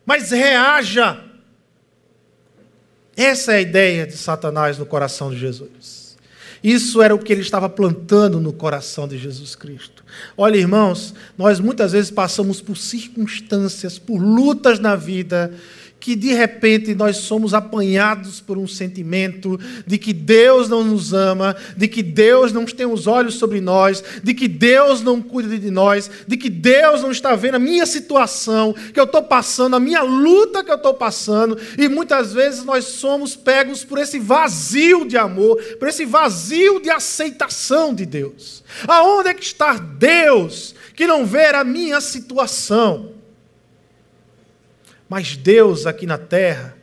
mas 0.05 0.31
reaja. 0.31 1.21
Essa 3.17 3.51
é 3.51 3.57
a 3.57 3.61
ideia 3.61 4.07
de 4.07 4.15
Satanás 4.15 4.77
no 4.77 4.85
coração 4.85 5.29
de 5.29 5.37
Jesus. 5.37 6.15
Isso 6.63 7.01
era 7.01 7.13
o 7.13 7.19
que 7.19 7.33
ele 7.33 7.41
estava 7.41 7.67
plantando 7.67 8.39
no 8.39 8.53
coração 8.53 9.05
de 9.05 9.17
Jesus 9.17 9.53
Cristo. 9.53 10.05
Olha, 10.37 10.55
irmãos, 10.55 11.13
nós 11.37 11.59
muitas 11.59 11.91
vezes 11.91 12.09
passamos 12.09 12.61
por 12.61 12.77
circunstâncias, 12.77 13.99
por 13.99 14.17
lutas 14.17 14.79
na 14.79 14.95
vida, 14.95 15.53
que 16.05 16.15
de 16.15 16.31
repente 16.35 16.93
nós 16.93 17.17
somos 17.17 17.51
apanhados 17.55 18.39
por 18.39 18.59
um 18.59 18.67
sentimento 18.67 19.59
de 19.87 19.97
que 19.97 20.13
Deus 20.13 20.69
não 20.69 20.83
nos 20.83 21.15
ama, 21.15 21.55
de 21.75 21.87
que 21.87 22.03
Deus 22.03 22.53
não 22.53 22.63
tem 22.63 22.85
os 22.85 23.07
olhos 23.07 23.33
sobre 23.33 23.59
nós, 23.59 24.03
de 24.21 24.31
que 24.35 24.47
Deus 24.47 25.01
não 25.01 25.19
cuida 25.19 25.57
de 25.57 25.71
nós, 25.71 26.07
de 26.27 26.37
que 26.37 26.47
Deus 26.47 27.01
não 27.01 27.09
está 27.09 27.35
vendo 27.35 27.55
a 27.55 27.59
minha 27.59 27.87
situação 27.87 28.71
que 28.93 28.99
eu 28.99 29.05
estou 29.05 29.23
passando, 29.23 29.75
a 29.75 29.79
minha 29.79 30.03
luta 30.03 30.63
que 30.63 30.69
eu 30.69 30.75
estou 30.75 30.93
passando, 30.93 31.57
e 31.75 31.89
muitas 31.89 32.31
vezes 32.33 32.63
nós 32.63 32.85
somos 32.85 33.35
pegos 33.35 33.83
por 33.83 33.97
esse 33.97 34.19
vazio 34.19 35.07
de 35.07 35.17
amor, 35.17 35.59
por 35.79 35.87
esse 35.87 36.05
vazio 36.05 36.79
de 36.79 36.91
aceitação 36.91 37.95
de 37.95 38.05
Deus. 38.05 38.63
Aonde 38.87 39.29
é 39.29 39.33
que 39.33 39.43
está 39.43 39.73
Deus 39.73 40.75
que 40.95 41.07
não 41.07 41.25
vê 41.25 41.47
a 41.47 41.63
minha 41.63 41.99
situação? 41.99 43.14
Mas 45.09 45.35
Deus 45.35 45.85
aqui 45.85 46.05
na 46.05 46.17
terra 46.17 46.77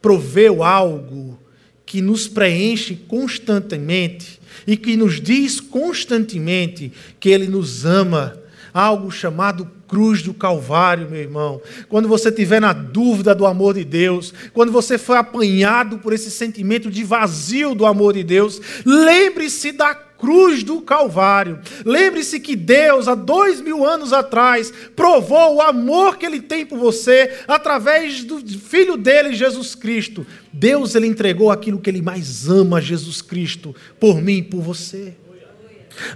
proveu 0.00 0.62
algo 0.62 1.38
que 1.84 2.00
nos 2.00 2.28
preenche 2.28 2.94
constantemente 2.94 4.40
e 4.66 4.76
que 4.76 4.96
nos 4.96 5.20
diz 5.20 5.60
constantemente 5.60 6.92
que 7.18 7.28
Ele 7.28 7.48
nos 7.48 7.84
ama. 7.84 8.38
Algo 8.72 9.10
chamado 9.10 9.68
cruz 9.88 10.22
do 10.22 10.32
Calvário, 10.32 11.10
meu 11.10 11.20
irmão. 11.20 11.60
Quando 11.88 12.06
você 12.06 12.28
estiver 12.28 12.60
na 12.60 12.72
dúvida 12.72 13.34
do 13.34 13.44
amor 13.44 13.74
de 13.74 13.84
Deus, 13.84 14.32
quando 14.52 14.70
você 14.70 14.96
foi 14.96 15.16
apanhado 15.16 15.98
por 15.98 16.12
esse 16.12 16.30
sentimento 16.30 16.88
de 16.88 17.02
vazio 17.02 17.74
do 17.74 17.84
amor 17.84 18.14
de 18.14 18.22
Deus, 18.22 18.60
lembre-se 18.86 19.72
da 19.72 19.92
cruz 20.20 20.62
do 20.62 20.80
Calvário. 20.82 21.58
Lembre-se 21.84 22.38
que 22.38 22.54
Deus, 22.54 23.08
há 23.08 23.14
dois 23.14 23.60
mil 23.60 23.84
anos 23.84 24.12
atrás, 24.12 24.72
provou 24.94 25.56
o 25.56 25.62
amor 25.62 26.18
que 26.18 26.26
Ele 26.26 26.40
tem 26.40 26.66
por 26.66 26.78
você 26.78 27.38
através 27.48 28.22
do 28.22 28.38
Filho 28.58 28.96
dele, 28.96 29.34
Jesus 29.34 29.74
Cristo. 29.74 30.26
Deus, 30.52 30.94
Ele 30.94 31.06
entregou 31.06 31.50
aquilo 31.50 31.80
que 31.80 31.88
Ele 31.88 32.02
mais 32.02 32.48
ama, 32.48 32.80
Jesus 32.80 33.22
Cristo, 33.22 33.74
por 33.98 34.20
mim 34.20 34.38
e 34.38 34.42
por 34.42 34.60
você. 34.60 35.14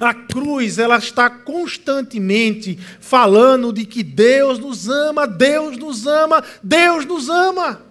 A 0.01 0.15
cruz, 0.15 0.79
ela 0.79 0.97
está 0.99 1.29
constantemente 1.29 2.79
falando 3.01 3.73
de 3.73 3.85
que 3.85 4.03
Deus 4.03 4.59
nos 4.59 4.89
ama, 4.89 5.27
Deus 5.27 5.77
nos 5.77 6.07
ama, 6.07 6.43
Deus 6.63 7.05
nos 7.05 7.29
ama. 7.29 7.83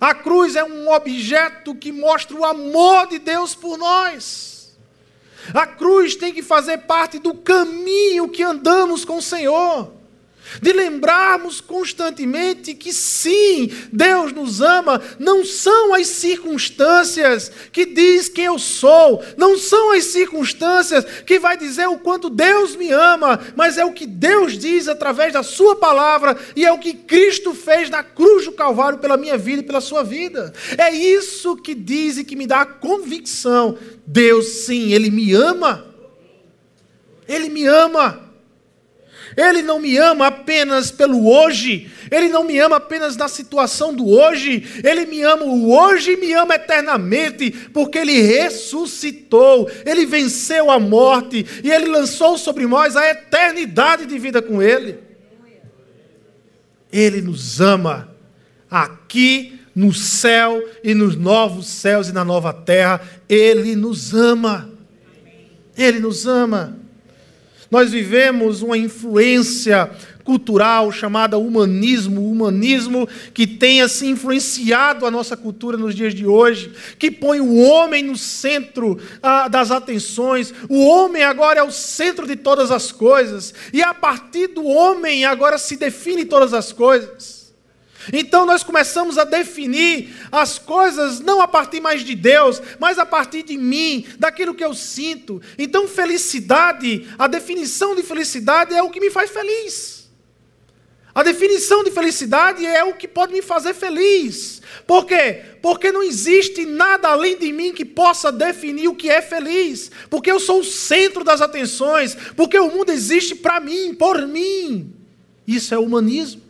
A 0.00 0.14
cruz 0.14 0.56
é 0.56 0.64
um 0.64 0.90
objeto 0.90 1.74
que 1.74 1.92
mostra 1.92 2.34
o 2.36 2.44
amor 2.44 3.06
de 3.08 3.18
Deus 3.18 3.54
por 3.54 3.76
nós. 3.76 4.59
A 5.54 5.66
cruz 5.66 6.14
tem 6.14 6.32
que 6.32 6.42
fazer 6.42 6.78
parte 6.78 7.18
do 7.18 7.34
caminho 7.34 8.28
que 8.28 8.42
andamos 8.42 9.04
com 9.04 9.18
o 9.18 9.22
Senhor 9.22 9.99
de 10.60 10.72
lembrarmos 10.72 11.60
constantemente 11.60 12.74
que 12.74 12.92
sim, 12.92 13.70
Deus 13.92 14.32
nos 14.32 14.60
ama, 14.60 15.00
não 15.18 15.44
são 15.44 15.94
as 15.94 16.06
circunstâncias 16.06 17.50
que 17.72 17.86
diz 17.86 18.28
quem 18.28 18.46
eu 18.46 18.58
sou, 18.58 19.22
não 19.36 19.58
são 19.58 19.92
as 19.92 20.04
circunstâncias 20.04 21.04
que 21.26 21.38
vai 21.38 21.56
dizer 21.56 21.88
o 21.88 21.98
quanto 21.98 22.30
Deus 22.30 22.74
me 22.76 22.90
ama, 22.90 23.40
mas 23.54 23.78
é 23.78 23.84
o 23.84 23.92
que 23.92 24.06
Deus 24.06 24.58
diz 24.58 24.88
através 24.88 25.32
da 25.32 25.42
sua 25.42 25.76
palavra 25.76 26.36
e 26.56 26.64
é 26.64 26.72
o 26.72 26.78
que 26.78 26.94
Cristo 26.94 27.54
fez 27.54 27.90
na 27.90 28.02
cruz 28.02 28.44
do 28.44 28.52
Calvário 28.52 28.98
pela 28.98 29.16
minha 29.16 29.36
vida 29.36 29.62
e 29.62 29.66
pela 29.66 29.80
sua 29.80 30.02
vida. 30.02 30.52
É 30.76 30.90
isso 30.90 31.56
que 31.56 31.74
diz 31.74 32.18
e 32.18 32.24
que 32.24 32.36
me 32.36 32.46
dá 32.46 32.62
a 32.62 32.66
convicção, 32.66 33.76
Deus 34.06 34.46
sim, 34.64 34.92
ele 34.92 35.10
me 35.10 35.32
ama. 35.32 35.86
Ele 37.28 37.48
me 37.48 37.66
ama. 37.66 38.29
Ele 39.40 39.62
não 39.62 39.80
me 39.80 39.96
ama 39.96 40.26
apenas 40.26 40.90
pelo 40.90 41.26
hoje, 41.26 41.90
Ele 42.10 42.28
não 42.28 42.44
me 42.44 42.58
ama 42.58 42.76
apenas 42.76 43.16
na 43.16 43.26
situação 43.26 43.94
do 43.94 44.06
hoje, 44.06 44.82
Ele 44.84 45.06
me 45.06 45.22
ama 45.22 45.44
o 45.44 45.72
hoje 45.72 46.12
e 46.12 46.16
me 46.18 46.34
ama 46.34 46.56
eternamente, 46.56 47.50
porque 47.72 47.98
Ele 47.98 48.20
ressuscitou, 48.20 49.70
Ele 49.86 50.04
venceu 50.04 50.70
a 50.70 50.78
morte 50.78 51.46
e 51.64 51.70
Ele 51.70 51.86
lançou 51.86 52.36
sobre 52.36 52.66
nós 52.66 52.96
a 52.96 53.10
eternidade 53.10 54.04
de 54.04 54.18
vida 54.18 54.42
com 54.42 54.62
Ele. 54.62 54.98
Ele 56.92 57.22
nos 57.22 57.62
ama 57.62 58.14
aqui 58.70 59.58
no 59.74 59.94
céu 59.94 60.62
e 60.84 60.92
nos 60.92 61.16
novos 61.16 61.66
céus 61.66 62.08
e 62.08 62.12
na 62.12 62.24
nova 62.24 62.52
terra, 62.52 63.00
Ele 63.26 63.74
nos 63.74 64.12
ama. 64.12 64.68
Ele 65.78 65.98
nos 65.98 66.26
ama. 66.26 66.79
Nós 67.70 67.92
vivemos 67.92 68.62
uma 68.62 68.76
influência 68.76 69.90
cultural 70.24 70.92
chamada 70.92 71.38
humanismo, 71.38 72.30
humanismo 72.30 73.08
que 73.32 73.46
tem 73.46 73.80
assim 73.80 74.10
influenciado 74.10 75.06
a 75.06 75.10
nossa 75.10 75.36
cultura 75.36 75.76
nos 75.76 75.94
dias 75.94 76.14
de 76.14 76.26
hoje, 76.26 76.72
que 76.98 77.10
põe 77.10 77.40
o 77.40 77.56
homem 77.56 78.02
no 78.02 78.16
centro 78.16 78.98
ah, 79.22 79.48
das 79.48 79.70
atenções. 79.70 80.52
O 80.68 80.84
homem 80.84 81.22
agora 81.22 81.60
é 81.60 81.62
o 81.62 81.70
centro 81.70 82.26
de 82.26 82.36
todas 82.36 82.70
as 82.70 82.92
coisas, 82.92 83.54
e 83.72 83.82
a 83.82 83.94
partir 83.94 84.48
do 84.48 84.64
homem 84.64 85.24
agora 85.24 85.56
se 85.56 85.76
define 85.76 86.24
todas 86.24 86.52
as 86.52 86.72
coisas. 86.72 87.39
Então 88.12 88.46
nós 88.46 88.62
começamos 88.62 89.18
a 89.18 89.24
definir 89.24 90.14
as 90.30 90.58
coisas 90.58 91.20
não 91.20 91.40
a 91.40 91.48
partir 91.48 91.80
mais 91.80 92.02
de 92.02 92.14
Deus, 92.14 92.60
mas 92.78 92.98
a 92.98 93.06
partir 93.06 93.42
de 93.42 93.56
mim, 93.56 94.06
daquilo 94.18 94.54
que 94.54 94.64
eu 94.64 94.74
sinto. 94.74 95.40
Então 95.58 95.88
felicidade, 95.88 97.08
a 97.18 97.26
definição 97.26 97.94
de 97.94 98.02
felicidade 98.02 98.74
é 98.74 98.82
o 98.82 98.90
que 98.90 99.00
me 99.00 99.10
faz 99.10 99.30
feliz. 99.30 100.00
A 101.12 101.22
definição 101.22 101.82
de 101.82 101.90
felicidade 101.90 102.64
é 102.64 102.84
o 102.84 102.94
que 102.94 103.08
pode 103.08 103.32
me 103.32 103.42
fazer 103.42 103.74
feliz. 103.74 104.62
Por 104.86 105.04
quê? 105.04 105.42
Porque 105.60 105.90
não 105.90 106.02
existe 106.02 106.64
nada 106.64 107.08
além 107.08 107.36
de 107.36 107.52
mim 107.52 107.72
que 107.72 107.84
possa 107.84 108.30
definir 108.30 108.88
o 108.88 108.94
que 108.94 109.10
é 109.10 109.20
feliz. 109.20 109.90
Porque 110.08 110.30
eu 110.30 110.38
sou 110.38 110.60
o 110.60 110.64
centro 110.64 111.24
das 111.24 111.40
atenções. 111.40 112.16
Porque 112.36 112.58
o 112.58 112.70
mundo 112.70 112.90
existe 112.90 113.34
para 113.34 113.58
mim, 113.58 113.92
por 113.92 114.26
mim. 114.26 114.94
Isso 115.46 115.74
é 115.74 115.78
humanismo. 115.78 116.42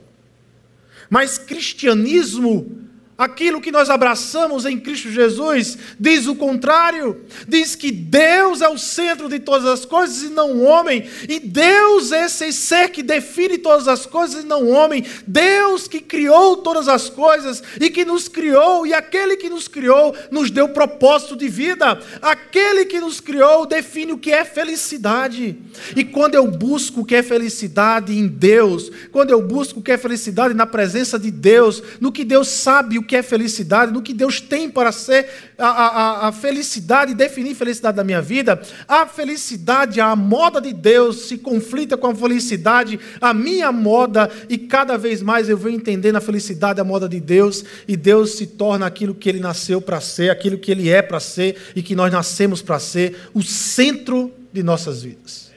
Mas 1.11 1.37
cristianismo, 1.37 2.80
Aquilo 3.21 3.61
que 3.61 3.71
nós 3.71 3.91
abraçamos 3.91 4.65
em 4.65 4.81
Cristo 4.81 5.11
Jesus 5.11 5.77
diz 5.99 6.27
o 6.27 6.35
contrário. 6.35 7.21
Diz 7.47 7.75
que 7.75 7.93
Deus 7.93 8.63
é 8.63 8.69
o 8.71 8.79
centro 8.79 9.29
de 9.29 9.39
todas 9.39 9.67
as 9.67 9.85
coisas 9.85 10.23
e 10.23 10.31
não 10.31 10.53
o 10.53 10.63
homem. 10.63 11.07
E 11.29 11.39
Deus 11.39 12.13
é 12.13 12.25
esse 12.25 12.51
ser 12.51 12.89
que 12.89 13.03
define 13.03 13.59
todas 13.59 13.89
as 13.89 14.07
coisas 14.07 14.43
e 14.43 14.47
não 14.47 14.63
o 14.63 14.71
homem. 14.71 15.05
Deus 15.27 15.87
que 15.87 16.01
criou 16.01 16.57
todas 16.57 16.89
as 16.89 17.11
coisas 17.11 17.63
e 17.79 17.91
que 17.91 18.07
nos 18.07 18.27
criou. 18.27 18.87
E 18.87 18.95
aquele 18.95 19.37
que 19.37 19.51
nos 19.51 19.69
criou 19.69 20.17
nos 20.31 20.51
deu 20.51 20.71
propósito 20.71 21.37
de 21.37 21.47
vida. 21.47 22.01
Aquele 22.23 22.87
que 22.87 23.01
nos 23.01 23.21
criou 23.21 23.67
define 23.67 24.13
o 24.13 24.19
que 24.19 24.33
é 24.33 24.47
felicidade. 24.47 25.59
E 25.95 26.05
quando 26.05 26.37
eu 26.37 26.47
busco 26.47 27.03
o 27.03 27.05
que 27.05 27.17
é 27.17 27.23
felicidade 27.23 28.19
em 28.19 28.27
Deus, 28.27 28.91
quando 29.13 29.31
eu 29.31 29.43
busco 29.43 29.81
o 29.81 29.83
que 29.83 29.93
é 29.93 29.99
felicidade 29.99 30.55
na 30.55 30.65
presença 30.65 31.19
de 31.19 31.31
Deus, 31.31 31.83
no 32.01 32.11
que 32.11 32.25
Deus 32.25 32.49
sabe 32.49 32.97
o 32.97 33.10
que 33.11 33.17
é 33.17 33.25
felicidade, 33.25 33.93
no 33.93 34.03
que 34.03 34.15
Deus 34.15 34.41
tem 34.41 34.71
para 34.71 34.93
ser 34.93 35.27
a, 35.59 35.67
a, 35.67 36.29
a 36.29 36.33
felicidade, 36.33 37.13
definir 37.13 37.57
felicidade 37.57 37.97
da 37.97 38.05
minha 38.05 38.23
vida, 38.23 38.63
a 38.87 39.05
felicidade, 39.05 40.01
a 40.01 40.15
moda 40.15 40.61
de 40.61 40.73
Deus 40.73 41.23
se 41.23 41.37
conflita 41.37 41.97
com 41.97 42.07
a 42.07 42.15
felicidade, 42.15 43.01
a 43.21 43.35
minha 43.35 43.73
moda, 43.73 44.31
e 44.49 44.57
cada 44.57 44.97
vez 44.97 45.23
mais 45.23 45.49
eu 45.49 45.59
vou 45.59 45.73
entendendo 45.73 46.15
a 46.15 46.21
felicidade, 46.21 46.81
a 46.81 46.85
moda 46.85 47.09
de 47.09 47.19
Deus, 47.19 47.65
e 47.89 47.97
Deus 47.97 48.37
se 48.37 48.47
torna 48.47 48.87
aquilo 48.87 49.13
que 49.13 49.29
Ele 49.29 49.41
nasceu 49.41 49.81
para 49.81 50.01
ser, 50.01 50.31
aquilo 50.31 50.57
que 50.57 50.71
Ele 50.71 50.89
é 50.89 51.03
para 51.03 51.19
ser 51.19 51.57
e 51.75 51.83
que 51.83 51.97
nós 51.97 52.13
nascemos 52.13 52.63
para 52.63 52.79
ser, 52.79 53.17
o 53.35 53.43
centro 53.43 54.31
de 54.53 54.63
nossas 54.63 55.03
vidas. 55.03 55.51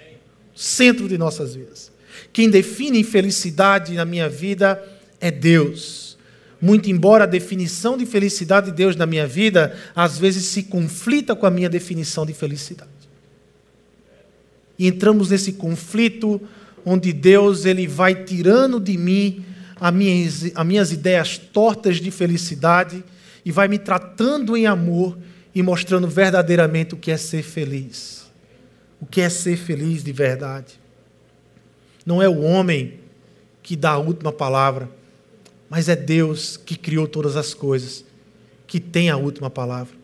Centro 0.55 1.07
de 1.07 1.19
nossas 1.19 1.53
vidas. 1.53 1.91
Quem 2.33 2.49
define 2.49 3.03
felicidade 3.03 3.93
na 3.93 4.05
minha 4.05 4.27
vida 4.27 4.83
é 5.21 5.29
Deus. 5.29 6.02
Muito 6.63 6.89
embora 6.89 7.25
a 7.25 7.27
definição 7.27 7.97
de 7.97 8.05
felicidade 8.05 8.67
de 8.67 8.71
Deus 8.71 8.95
na 8.95 9.05
minha 9.05 9.27
vida, 9.27 9.77
às 9.93 10.17
vezes 10.17 10.45
se 10.45 10.63
conflita 10.63 11.35
com 11.35 11.45
a 11.45 11.51
minha 11.51 11.69
definição 11.69 12.25
de 12.25 12.33
felicidade. 12.33 12.89
E 14.79 14.87
entramos 14.87 15.29
nesse 15.29 15.51
conflito 15.51 16.39
onde 16.85 17.11
Deus 17.11 17.65
ele 17.65 17.85
vai 17.85 18.15
tirando 18.15 18.79
de 18.79 18.97
mim 18.97 19.43
as 19.77 19.93
minhas, 19.93 20.51
as 20.55 20.65
minhas 20.65 20.91
ideias 20.93 21.37
tortas 21.37 21.97
de 21.97 22.09
felicidade 22.09 23.03
e 23.43 23.51
vai 23.51 23.67
me 23.67 23.77
tratando 23.77 24.55
em 24.55 24.65
amor 24.65 25.17
e 25.53 25.61
mostrando 25.61 26.07
verdadeiramente 26.07 26.93
o 26.93 26.97
que 26.97 27.11
é 27.11 27.17
ser 27.17 27.43
feliz. 27.43 28.31
O 29.01 29.05
que 29.05 29.19
é 29.19 29.27
ser 29.27 29.57
feliz 29.57 30.01
de 30.01 30.13
verdade. 30.13 30.79
Não 32.05 32.21
é 32.21 32.29
o 32.29 32.39
homem 32.39 33.01
que 33.61 33.75
dá 33.75 33.91
a 33.91 33.97
última 33.97 34.31
palavra 34.31 35.02
mas 35.75 35.89
é 35.89 35.95
Deus 35.95 36.55
que 36.55 36.77
criou 36.77 37.07
todas 37.07 37.35
as 37.35 37.51
coisas, 37.51 38.05
que 38.67 38.79
tem 38.79 39.09
a 39.09 39.17
última 39.17 39.49
palavra. 39.49 39.95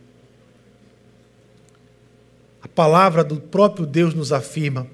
A 2.59 2.67
palavra 2.67 3.23
do 3.23 3.35
próprio 3.35 3.85
Deus 3.85 4.15
nos 4.15 4.33
afirma. 4.33 4.87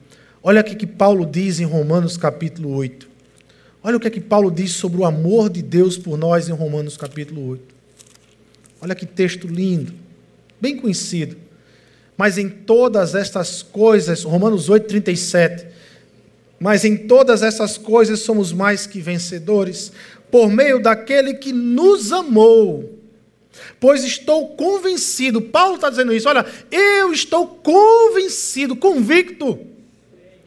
Olha 0.44 0.60
o 0.60 0.64
que 0.66 0.86
Paulo 0.86 1.26
diz 1.26 1.62
em 1.62 1.64
Romanos 1.64 2.18
capítulo 2.18 2.76
8. 2.76 3.08
Olha 3.82 3.96
o 3.96 4.02
que, 4.02 4.10
que 4.10 4.20
Paulo 4.20 4.52
diz 4.52 4.72
sobre 4.72 5.00
o 5.00 5.06
amor 5.06 5.50
de 5.50 5.62
Deus 5.62 5.98
por 5.98 6.18
nós 6.18 6.50
em 6.50 6.52
Romanos 6.52 6.98
capítulo 6.98 7.52
8. 7.52 7.64
Olha 8.82 8.96
que 8.96 9.06
texto 9.06 9.48
lindo, 9.48 9.94
bem 10.60 10.76
conhecido. 10.76 11.38
Mas 12.18 12.38
em 12.38 12.50
todas 12.50 13.16
estas 13.16 13.64
coisas, 13.64 14.24
Romanos 14.24 14.68
8, 14.68 14.88
37. 14.88 15.68
Mas 16.66 16.84
em 16.84 16.98
todas 16.98 17.44
essas 17.44 17.78
coisas 17.78 18.22
somos 18.22 18.52
mais 18.52 18.88
que 18.88 19.00
vencedores 19.00 19.92
por 20.32 20.50
meio 20.50 20.82
daquele 20.82 21.36
que 21.36 21.54
nos 21.54 22.12
amou. 22.12 23.00
Pois 23.80 24.04
estou 24.04 24.48
convencido, 24.56 25.40
Paulo 25.44 25.76
está 25.76 25.92
dizendo 25.92 26.12
isso, 26.12 26.28
olha, 26.28 26.44
eu 26.72 27.14
estou 27.14 27.46
convencido, 27.46 28.76
convicto, 28.76 29.60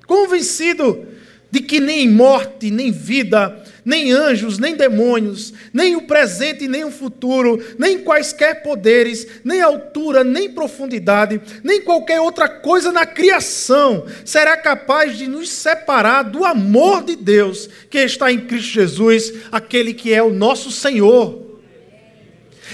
convencido 0.09 1.07
de 1.53 1.61
que 1.61 1.79
nem 1.79 2.11
morte, 2.11 2.69
nem 2.69 2.91
vida, 2.91 3.65
nem 3.89 4.13
anjos, 4.13 4.59
nem 4.59 4.77
demônios, 4.77 5.55
nem 5.73 5.97
o 5.97 6.03
presente, 6.03 6.69
nem 6.69 6.85
o 6.85 6.91
futuro, 6.91 7.59
nem 7.79 8.01
quaisquer 8.01 8.63
poderes, 8.63 9.27
nem 9.43 9.63
altura, 9.63 10.23
nem 10.23 10.51
profundidade, 10.51 11.41
nem 11.65 11.81
qualquer 11.81 12.21
outra 12.21 12.51
coisa 12.51 12.93
na 12.93 13.07
criação 13.07 14.05
será 14.27 14.59
capaz 14.59 15.17
de 15.17 15.27
nos 15.27 15.49
separar 15.49 16.25
do 16.25 16.45
amor 16.45 17.03
de 17.03 17.17
Deus 17.17 17.67
que 17.89 18.01
está 18.01 18.31
em 18.31 18.41
Cristo 18.41 18.75
Jesus, 18.75 19.33
aquele 19.51 19.95
que 19.95 20.13
é 20.13 20.23
o 20.23 20.29
nosso 20.29 20.71
Senhor. 20.71 21.48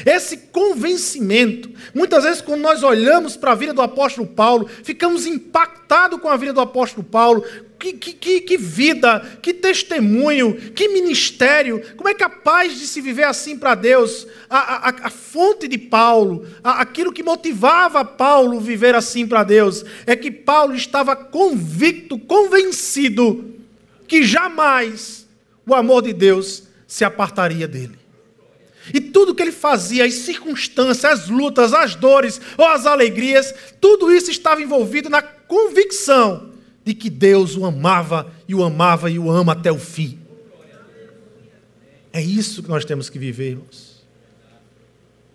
Esse 0.04 0.37
convencimento, 0.37 1.70
muitas 1.94 2.24
vezes, 2.24 2.40
quando 2.40 2.61
nós 2.61 2.83
olhamos 2.83 3.37
para 3.37 3.52
a 3.52 3.54
vida 3.54 3.72
do 3.72 3.83
apóstolo 3.83 4.26
Paulo, 4.26 4.68
ficamos 4.83 5.26
impactados 5.26 6.20
com 6.20 6.28
a 6.28 6.37
vida 6.37 6.52
do 6.52 6.61
apóstolo 6.61 7.04
Paulo. 7.04 7.44
Que, 7.78 7.92
que, 7.92 8.40
que, 8.40 8.57
vida, 8.57 9.20
que 9.42 9.52
testemunho, 9.52 10.54
que 10.72 10.88
ministério, 10.88 11.83
como 11.96 12.09
é 12.09 12.14
capaz 12.14 12.78
de 12.78 12.87
se 12.87 12.98
viver 13.00 13.24
assim 13.24 13.59
para 13.59 13.74
Deus? 13.74 14.26
A, 14.48 14.88
a, 14.88 14.94
a, 15.02 15.11
fonte 15.11 15.68
de 15.68 15.76
Paulo, 15.76 16.46
a, 16.62 16.80
aquilo 16.80 17.12
que 17.12 17.22
motivava 17.22 18.02
Paulo 18.02 18.59
viver 18.59 18.94
assim 18.94 19.26
para 19.26 19.44
Deus, 19.44 19.85
é 20.07 20.16
que 20.16 20.30
Paulo 20.30 20.74
estava 20.74 21.14
convicto, 21.14 22.18
convencido, 22.18 23.54
que 24.09 24.22
jamais 24.22 25.26
o 25.66 25.74
amor 25.74 26.02
de 26.02 26.14
Deus 26.14 26.62
se 26.87 27.04
apartaria 27.04 27.68
dele. 27.68 28.04
E 28.92 29.01
tudo 29.01 29.35
que 29.35 29.42
ele 29.42 29.53
fazia, 29.53 30.05
as 30.05 30.14
circunstâncias, 30.14 31.05
as 31.05 31.29
lutas, 31.29 31.73
as 31.73 31.94
dores 31.94 32.40
ou 32.59 32.66
as 32.66 32.85
alegrias, 32.85 33.55
tudo 33.81 34.12
isso 34.12 34.31
estava 34.31 34.61
envolvido 34.61 35.09
na 35.09 35.23
convicção 35.23 36.51
de 36.85 36.92
que 36.92 37.09
Deus 37.09 37.57
o 37.57 37.64
amava 37.64 38.31
e 38.47 38.55
o 38.55 38.62
amava 38.62 39.11
e 39.11 39.18
o 39.18 39.31
ama 39.31 39.53
até 39.53 39.73
o 39.73 39.79
fim. 39.79 40.18
É 42.12 42.23
isso 42.23 42.62
que 42.62 42.68
nós 42.68 42.85
temos 42.85 43.09
que 43.09 43.18
viver, 43.18 43.53
irmãos. 43.53 44.05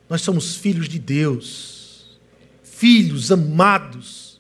Nós 0.08 0.22
somos 0.22 0.56
filhos 0.56 0.88
de 0.88 0.98
Deus, 0.98 2.18
filhos 2.64 3.32
amados, 3.32 4.40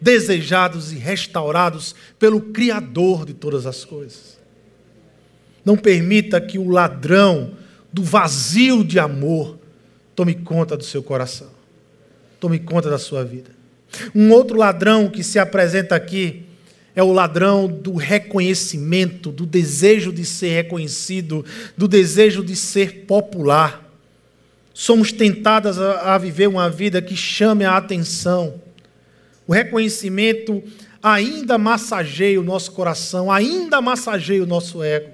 desejados 0.00 0.92
e 0.92 0.96
restaurados 0.96 1.94
pelo 2.18 2.40
Criador 2.40 3.24
de 3.24 3.32
todas 3.32 3.66
as 3.66 3.84
coisas. 3.84 4.38
Não 5.64 5.76
permita 5.76 6.40
que 6.40 6.58
o 6.58 6.68
ladrão 6.68 7.56
do 7.92 8.02
vazio 8.02 8.82
de 8.82 8.98
amor 8.98 9.58
tome 10.14 10.34
conta 10.34 10.76
do 10.76 10.84
seu 10.84 11.02
coração, 11.02 11.48
tome 12.40 12.58
conta 12.58 12.88
da 12.88 12.98
sua 12.98 13.24
vida. 13.24 13.50
Um 14.14 14.30
outro 14.30 14.56
ladrão 14.56 15.08
que 15.08 15.22
se 15.22 15.38
apresenta 15.38 15.94
aqui 15.94 16.44
é 16.94 17.02
o 17.02 17.12
ladrão 17.12 17.66
do 17.66 17.94
reconhecimento, 17.94 19.30
do 19.30 19.46
desejo 19.46 20.12
de 20.12 20.24
ser 20.24 20.50
reconhecido, 20.50 21.44
do 21.76 21.88
desejo 21.88 22.44
de 22.44 22.54
ser 22.54 23.04
popular. 23.06 23.90
Somos 24.74 25.12
tentadas 25.12 25.78
a, 25.78 26.16
viver 26.18 26.48
uma 26.48 26.68
vida 26.68 27.00
que 27.00 27.16
chame 27.16 27.64
a 27.64 27.76
atenção. 27.76 28.60
O 29.46 29.52
reconhecimento 29.52 30.62
ainda 31.02 31.58
massageia 31.58 32.40
o 32.40 32.44
nosso 32.44 32.72
coração, 32.72 33.30
ainda 33.30 33.80
massageia 33.80 34.42
o 34.42 34.46
nosso 34.46 34.82
ego. 34.82 35.10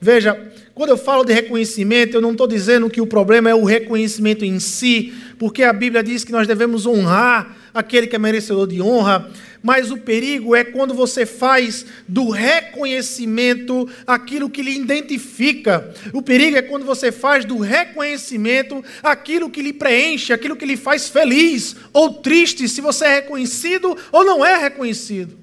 Veja, 0.00 0.38
quando 0.74 0.90
eu 0.90 0.96
falo 0.96 1.22
de 1.22 1.32
reconhecimento, 1.32 2.16
eu 2.16 2.20
não 2.20 2.32
estou 2.32 2.48
dizendo 2.48 2.90
que 2.90 3.00
o 3.00 3.06
problema 3.06 3.48
é 3.48 3.54
o 3.54 3.64
reconhecimento 3.64 4.44
em 4.44 4.58
si, 4.58 5.14
porque 5.38 5.62
a 5.62 5.72
Bíblia 5.72 6.02
diz 6.02 6.24
que 6.24 6.32
nós 6.32 6.48
devemos 6.48 6.84
honrar 6.84 7.56
aquele 7.72 8.08
que 8.08 8.16
é 8.16 8.18
merecedor 8.18 8.66
de 8.66 8.82
honra, 8.82 9.30
mas 9.62 9.92
o 9.92 9.96
perigo 9.96 10.54
é 10.54 10.64
quando 10.64 10.92
você 10.92 11.24
faz 11.24 11.86
do 12.08 12.28
reconhecimento 12.28 13.88
aquilo 14.04 14.50
que 14.50 14.62
lhe 14.62 14.76
identifica. 14.76 15.94
O 16.12 16.20
perigo 16.20 16.56
é 16.56 16.62
quando 16.62 16.84
você 16.84 17.12
faz 17.12 17.44
do 17.44 17.58
reconhecimento 17.58 18.84
aquilo 19.00 19.48
que 19.48 19.62
lhe 19.62 19.72
preenche, 19.72 20.32
aquilo 20.32 20.56
que 20.56 20.66
lhe 20.66 20.76
faz 20.76 21.08
feliz 21.08 21.76
ou 21.92 22.14
triste, 22.14 22.68
se 22.68 22.80
você 22.80 23.04
é 23.04 23.14
reconhecido 23.14 23.96
ou 24.10 24.24
não 24.24 24.44
é 24.44 24.58
reconhecido. 24.58 25.38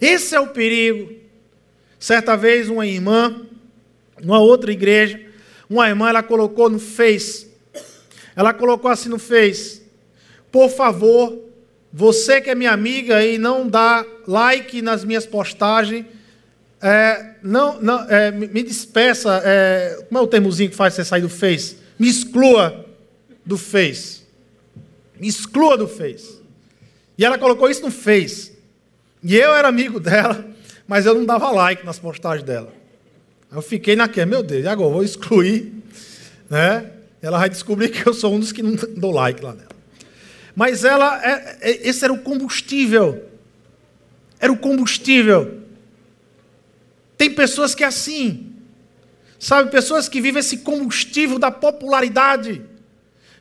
Esse 0.00 0.34
é 0.34 0.40
o 0.40 0.48
perigo. 0.48 1.12
Certa 2.00 2.36
vez, 2.36 2.68
uma 2.68 2.84
irmã 2.84 3.46
numa 4.22 4.38
outra 4.38 4.72
igreja, 4.72 5.20
uma 5.68 5.88
irmã 5.88 6.08
ela 6.08 6.22
colocou 6.22 6.70
no 6.70 6.78
Face, 6.78 7.48
ela 8.34 8.54
colocou 8.54 8.90
assim 8.90 9.08
no 9.08 9.18
Face, 9.18 9.82
por 10.50 10.70
favor, 10.70 11.38
você 11.92 12.40
que 12.40 12.50
é 12.50 12.54
minha 12.54 12.72
amiga 12.72 13.24
e 13.24 13.36
não 13.36 13.68
dá 13.68 14.04
like 14.26 14.80
nas 14.80 15.04
minhas 15.04 15.26
postagens, 15.26 16.06
é, 16.80 17.36
não, 17.42 17.80
não, 17.80 18.10
é, 18.10 18.30
me 18.30 18.62
despeça, 18.62 19.40
é, 19.44 20.04
como 20.08 20.18
é 20.18 20.22
o 20.22 20.26
termozinho 20.26 20.70
que 20.70 20.76
faz 20.76 20.94
você 20.94 21.04
sair 21.04 21.22
do 21.22 21.28
Face? 21.28 21.76
Me 21.98 22.08
exclua 22.08 22.84
do 23.46 23.56
Face. 23.56 24.22
Me 25.18 25.28
exclua 25.28 25.76
do 25.76 25.86
Face. 25.86 26.40
E 27.16 27.24
ela 27.24 27.38
colocou 27.38 27.70
isso 27.70 27.82
no 27.82 27.90
Face. 27.90 28.52
E 29.22 29.36
eu 29.36 29.54
era 29.54 29.68
amigo 29.68 30.00
dela, 30.00 30.44
mas 30.86 31.06
eu 31.06 31.14
não 31.14 31.24
dava 31.24 31.50
like 31.50 31.86
nas 31.86 31.98
postagens 31.98 32.44
dela. 32.44 32.72
Eu 33.52 33.60
fiquei 33.60 33.94
naquela, 33.94 34.26
meu 34.26 34.42
Deus, 34.42 34.64
e 34.64 34.66
agora 34.66 34.90
vou 34.90 35.04
excluir 35.04 35.72
Né? 36.48 36.90
Ela 37.20 37.38
vai 37.38 37.50
descobrir 37.50 37.90
que 37.90 38.06
eu 38.06 38.14
sou 38.14 38.34
um 38.34 38.40
dos 38.40 38.50
que 38.50 38.62
não 38.62 38.74
dou 38.96 39.12
like 39.12 39.42
lá 39.42 39.54
nela. 39.54 39.68
Mas 40.56 40.84
ela, 40.84 41.24
é, 41.24 41.58
é, 41.60 41.88
esse 41.88 42.04
era 42.04 42.12
o 42.12 42.18
combustível. 42.18 43.24
Era 44.40 44.52
o 44.52 44.56
combustível. 44.56 45.60
Tem 47.16 47.30
pessoas 47.30 47.74
que 47.74 47.84
é 47.84 47.86
assim. 47.86 48.52
Sabe, 49.38 49.70
pessoas 49.70 50.08
que 50.08 50.20
vivem 50.20 50.40
esse 50.40 50.58
combustível 50.58 51.38
da 51.38 51.50
popularidade. 51.50 52.62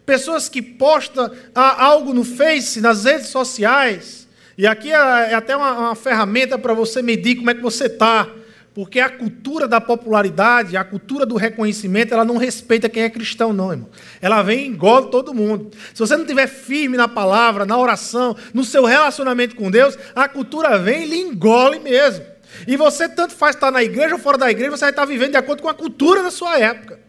Pessoas 0.05 0.47
que 0.47 0.61
postam 0.61 1.31
ah, 1.55 1.83
algo 1.83 2.13
no 2.13 2.23
Face, 2.23 2.81
nas 2.81 3.05
redes 3.05 3.27
sociais. 3.27 4.27
E 4.57 4.67
aqui 4.67 4.91
é, 4.91 5.31
é 5.31 5.33
até 5.33 5.55
uma, 5.55 5.71
uma 5.71 5.95
ferramenta 5.95 6.57
para 6.57 6.73
você 6.73 7.01
medir 7.01 7.37
como 7.37 7.49
é 7.49 7.55
que 7.55 7.61
você 7.61 7.85
está. 7.85 8.29
Porque 8.73 9.01
a 9.01 9.09
cultura 9.09 9.67
da 9.67 9.81
popularidade, 9.81 10.77
a 10.77 10.83
cultura 10.83 11.25
do 11.25 11.35
reconhecimento, 11.35 12.13
ela 12.13 12.23
não 12.23 12.37
respeita 12.37 12.87
quem 12.87 13.03
é 13.03 13.09
cristão, 13.09 13.51
não, 13.51 13.71
irmão. 13.71 13.89
Ela 14.21 14.41
vem 14.41 14.63
e 14.63 14.67
engole 14.67 15.09
todo 15.09 15.33
mundo. 15.33 15.71
Se 15.93 15.99
você 15.99 16.15
não 16.15 16.23
estiver 16.23 16.47
firme 16.47 16.95
na 16.95 17.07
palavra, 17.07 17.65
na 17.65 17.77
oração, 17.77 18.35
no 18.53 18.63
seu 18.63 18.85
relacionamento 18.85 19.57
com 19.57 19.69
Deus, 19.69 19.97
a 20.15 20.29
cultura 20.29 20.77
vem 20.77 21.03
e 21.03 21.07
lhe 21.07 21.19
engole 21.19 21.79
mesmo. 21.79 22.25
E 22.65 22.77
você 22.77 23.09
tanto 23.09 23.33
faz 23.33 23.55
estar 23.55 23.71
na 23.71 23.83
igreja 23.83 24.15
ou 24.15 24.19
fora 24.19 24.37
da 24.37 24.49
igreja, 24.49 24.71
você 24.71 24.85
vai 24.85 24.89
estar 24.91 25.05
vivendo 25.05 25.31
de 25.31 25.37
acordo 25.37 25.61
com 25.61 25.69
a 25.69 25.73
cultura 25.73 26.23
da 26.23 26.31
sua 26.31 26.57
época. 26.57 26.99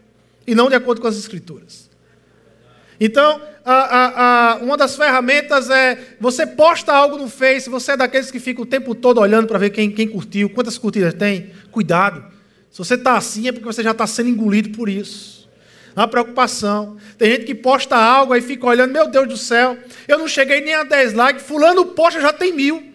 E 0.45 0.53
não 0.53 0.67
de 0.67 0.75
acordo 0.75 1.01
com 1.01 1.07
as 1.07 1.15
escrituras. 1.15 1.89
Então, 2.99 3.41
a, 3.65 3.73
a, 3.73 4.51
a, 4.51 4.55
uma 4.57 4.75
das 4.75 4.95
ferramentas 4.95 5.69
é 5.69 5.97
você 6.19 6.45
posta 6.45 6.91
algo 6.91 7.17
no 7.17 7.29
Face, 7.29 7.69
você 7.69 7.93
é 7.93 7.97
daqueles 7.97 8.29
que 8.29 8.39
fica 8.39 8.61
o 8.61 8.65
tempo 8.65 8.93
todo 8.93 9.21
olhando 9.21 9.47
para 9.47 9.57
ver 9.57 9.69
quem, 9.69 9.89
quem 9.89 10.07
curtiu, 10.07 10.49
quantas 10.49 10.77
curtidas 10.77 11.13
tem. 11.13 11.51
Cuidado. 11.71 12.25
Se 12.69 12.77
você 12.79 12.95
está 12.95 13.15
assim 13.15 13.47
é 13.47 13.51
porque 13.51 13.65
você 13.65 13.81
já 13.81 13.91
está 13.91 14.05
sendo 14.05 14.29
engolido 14.29 14.69
por 14.75 14.89
isso. 14.89 15.49
Uma 15.95 16.07
preocupação. 16.07 16.97
Tem 17.17 17.31
gente 17.31 17.45
que 17.45 17.55
posta 17.55 17.95
algo 17.95 18.33
aí 18.33 18.41
fica 18.41 18.65
olhando, 18.65 18.91
meu 18.91 19.07
Deus 19.07 19.27
do 19.27 19.37
céu, 19.37 19.77
eu 20.07 20.17
não 20.17 20.27
cheguei 20.27 20.59
nem 20.59 20.73
a 20.73 20.83
10 20.83 21.13
likes, 21.13 21.45
fulano 21.45 21.85
posta 21.85 22.19
já 22.19 22.33
tem 22.33 22.51
mil. 22.51 22.91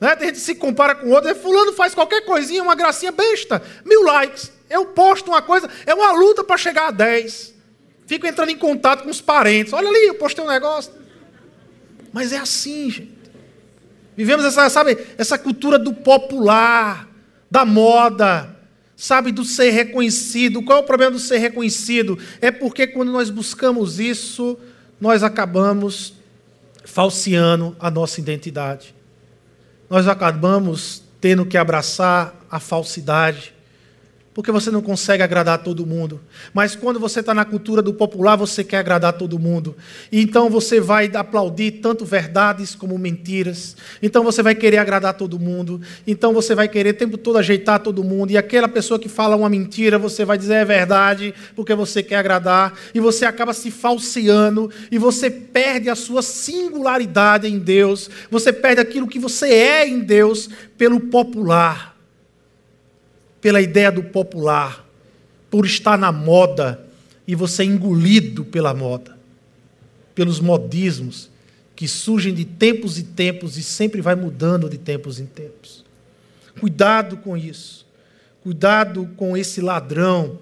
Né? 0.00 0.16
Tem 0.16 0.28
gente 0.28 0.36
que 0.36 0.42
se 0.42 0.54
compara 0.54 0.94
com 0.94 1.10
outro, 1.10 1.32
fulano 1.36 1.72
faz 1.74 1.94
qualquer 1.94 2.22
coisinha, 2.22 2.62
uma 2.62 2.74
gracinha 2.74 3.12
besta, 3.12 3.62
mil 3.84 4.02
likes. 4.02 4.50
Eu 4.68 4.86
posto 4.86 5.28
uma 5.28 5.42
coisa, 5.42 5.68
é 5.84 5.94
uma 5.94 6.10
luta 6.12 6.42
para 6.42 6.56
chegar 6.56 6.88
a 6.88 6.90
10. 6.90 7.59
Fico 8.10 8.26
entrando 8.26 8.50
em 8.50 8.56
contato 8.56 9.04
com 9.04 9.08
os 9.08 9.20
parentes. 9.20 9.72
Olha 9.72 9.88
ali, 9.88 10.08
eu 10.08 10.16
postei 10.16 10.42
um 10.42 10.48
negócio. 10.48 10.92
Mas 12.12 12.32
é 12.32 12.38
assim, 12.38 12.90
gente. 12.90 13.12
Vivemos 14.16 14.44
essa, 14.44 14.68
sabe, 14.68 14.98
essa 15.16 15.38
cultura 15.38 15.78
do 15.78 15.94
popular, 15.94 17.08
da 17.48 17.64
moda, 17.64 18.50
sabe, 18.96 19.30
do 19.30 19.44
ser 19.44 19.70
reconhecido. 19.70 20.60
Qual 20.60 20.78
é 20.78 20.82
o 20.82 20.84
problema 20.84 21.12
do 21.12 21.20
ser 21.20 21.38
reconhecido? 21.38 22.18
É 22.40 22.50
porque 22.50 22.88
quando 22.88 23.12
nós 23.12 23.30
buscamos 23.30 24.00
isso, 24.00 24.58
nós 25.00 25.22
acabamos 25.22 26.14
falseando 26.84 27.76
a 27.78 27.92
nossa 27.92 28.18
identidade. 28.18 28.92
Nós 29.88 30.08
acabamos 30.08 31.00
tendo 31.20 31.46
que 31.46 31.56
abraçar 31.56 32.34
a 32.50 32.58
falsidade 32.58 33.54
porque 34.32 34.52
você 34.52 34.70
não 34.70 34.80
consegue 34.80 35.22
agradar 35.22 35.58
todo 35.58 35.84
mundo. 35.84 36.20
Mas 36.54 36.76
quando 36.76 37.00
você 37.00 37.18
está 37.18 37.34
na 37.34 37.44
cultura 37.44 37.82
do 37.82 37.92
popular, 37.92 38.36
você 38.36 38.62
quer 38.62 38.78
agradar 38.78 39.14
todo 39.14 39.38
mundo. 39.38 39.76
E 40.10 40.20
então 40.20 40.48
você 40.48 40.80
vai 40.80 41.10
aplaudir 41.14 41.72
tanto 41.82 42.04
verdades 42.04 42.74
como 42.76 42.96
mentiras. 42.96 43.76
Então 44.00 44.22
você 44.22 44.40
vai 44.40 44.54
querer 44.54 44.78
agradar 44.78 45.14
todo 45.14 45.38
mundo. 45.38 45.80
Então 46.06 46.32
você 46.32 46.54
vai 46.54 46.68
querer 46.68 46.90
o 46.90 46.96
tempo 46.96 47.18
todo 47.18 47.38
ajeitar 47.38 47.80
todo 47.80 48.04
mundo. 48.04 48.30
E 48.30 48.38
aquela 48.38 48.68
pessoa 48.68 49.00
que 49.00 49.08
fala 49.08 49.34
uma 49.34 49.48
mentira, 49.48 49.98
você 49.98 50.24
vai 50.24 50.38
dizer 50.38 50.54
é 50.54 50.64
verdade, 50.64 51.34
porque 51.56 51.74
você 51.74 52.00
quer 52.00 52.16
agradar. 52.16 52.74
E 52.94 53.00
você 53.00 53.24
acaba 53.24 53.52
se 53.52 53.70
falseando. 53.70 54.70
E 54.92 54.98
você 54.98 55.28
perde 55.28 55.90
a 55.90 55.96
sua 55.96 56.22
singularidade 56.22 57.48
em 57.48 57.58
Deus. 57.58 58.08
Você 58.30 58.52
perde 58.52 58.80
aquilo 58.80 59.08
que 59.08 59.18
você 59.18 59.48
é 59.48 59.88
em 59.88 59.98
Deus 59.98 60.48
pelo 60.78 61.00
popular 61.00 61.89
pela 63.40 63.60
ideia 63.60 63.90
do 63.90 64.02
popular, 64.02 64.86
por 65.50 65.66
estar 65.66 65.98
na 65.98 66.12
moda 66.12 66.80
e 67.26 67.34
você 67.34 67.62
é 67.62 67.66
engolido 67.66 68.44
pela 68.44 68.74
moda, 68.74 69.16
pelos 70.14 70.40
modismos 70.40 71.30
que 71.74 71.88
surgem 71.88 72.34
de 72.34 72.44
tempos 72.44 72.98
e 72.98 73.02
tempos 73.02 73.56
e 73.56 73.62
sempre 73.62 74.00
vai 74.00 74.14
mudando 74.14 74.68
de 74.68 74.76
tempos 74.76 75.18
em 75.18 75.26
tempos. 75.26 75.84
Cuidado 76.58 77.16
com 77.16 77.36
isso. 77.36 77.86
Cuidado 78.42 79.08
com 79.16 79.36
esse 79.36 79.60
ladrão 79.60 80.38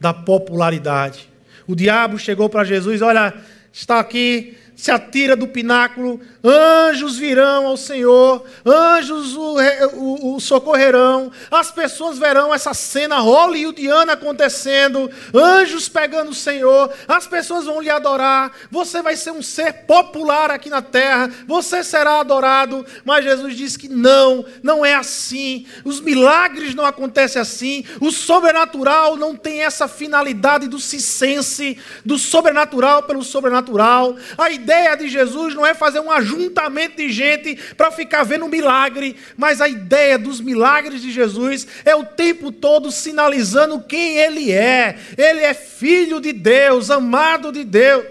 da 0.00 0.14
popularidade. 0.14 1.28
O 1.66 1.74
diabo 1.74 2.18
chegou 2.18 2.48
para 2.48 2.64
Jesus, 2.64 3.02
olha, 3.02 3.34
está 3.72 4.00
aqui 4.00 4.56
se 4.82 4.90
atira 4.90 5.36
do 5.36 5.46
pináculo, 5.46 6.20
anjos 6.42 7.16
virão 7.16 7.68
ao 7.68 7.76
Senhor, 7.76 8.44
anjos 8.66 9.36
o, 9.36 9.56
o, 9.92 10.34
o, 10.34 10.40
socorrerão, 10.40 11.30
as 11.48 11.70
pessoas 11.70 12.18
verão 12.18 12.52
essa 12.52 12.74
cena 12.74 13.20
hollywoodiana 13.20 14.14
acontecendo, 14.14 15.08
anjos 15.32 15.88
pegando 15.88 16.32
o 16.32 16.34
Senhor, 16.34 16.92
as 17.06 17.28
pessoas 17.28 17.64
vão 17.66 17.80
lhe 17.80 17.90
adorar, 17.90 18.50
você 18.72 19.00
vai 19.02 19.14
ser 19.14 19.30
um 19.30 19.40
ser 19.40 19.84
popular 19.84 20.50
aqui 20.50 20.68
na 20.68 20.82
terra, 20.82 21.30
você 21.46 21.84
será 21.84 22.18
adorado, 22.18 22.84
mas 23.04 23.24
Jesus 23.24 23.56
diz 23.56 23.76
que 23.76 23.88
não, 23.88 24.44
não 24.64 24.84
é 24.84 24.96
assim, 24.96 25.64
os 25.84 26.00
milagres 26.00 26.74
não 26.74 26.84
acontecem 26.84 27.40
assim, 27.40 27.84
o 28.00 28.10
sobrenatural 28.10 29.16
não 29.16 29.36
tem 29.36 29.62
essa 29.62 29.86
finalidade 29.86 30.66
do 30.66 30.80
cisense, 30.80 31.78
do 32.04 32.18
sobrenatural 32.18 33.04
pelo 33.04 33.22
sobrenatural, 33.22 34.16
a 34.36 34.50
ideia 34.50 34.71
de 34.96 35.08
Jesus 35.08 35.54
não 35.54 35.66
é 35.66 35.74
fazer 35.74 36.00
um 36.00 36.10
ajuntamento 36.10 36.96
de 36.96 37.10
gente 37.10 37.56
para 37.76 37.90
ficar 37.90 38.24
vendo 38.24 38.48
milagre, 38.48 39.16
mas 39.36 39.60
a 39.60 39.68
ideia 39.68 40.18
dos 40.18 40.40
milagres 40.40 41.00
de 41.00 41.10
Jesus 41.10 41.66
é 41.84 41.94
o 41.94 42.04
tempo 42.04 42.50
todo 42.50 42.90
sinalizando 42.90 43.80
quem 43.80 44.18
Ele 44.18 44.50
é. 44.50 44.96
Ele 45.16 45.40
é 45.40 45.54
filho 45.54 46.20
de 46.20 46.32
Deus, 46.32 46.90
amado 46.90 47.52
de 47.52 47.64
Deus. 47.64 48.04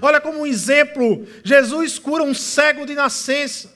Olha 0.00 0.20
como 0.20 0.40
um 0.40 0.46
exemplo: 0.46 1.26
Jesus 1.42 1.98
cura 1.98 2.22
um 2.22 2.34
cego 2.34 2.86
de 2.86 2.94
nascença. 2.94 3.73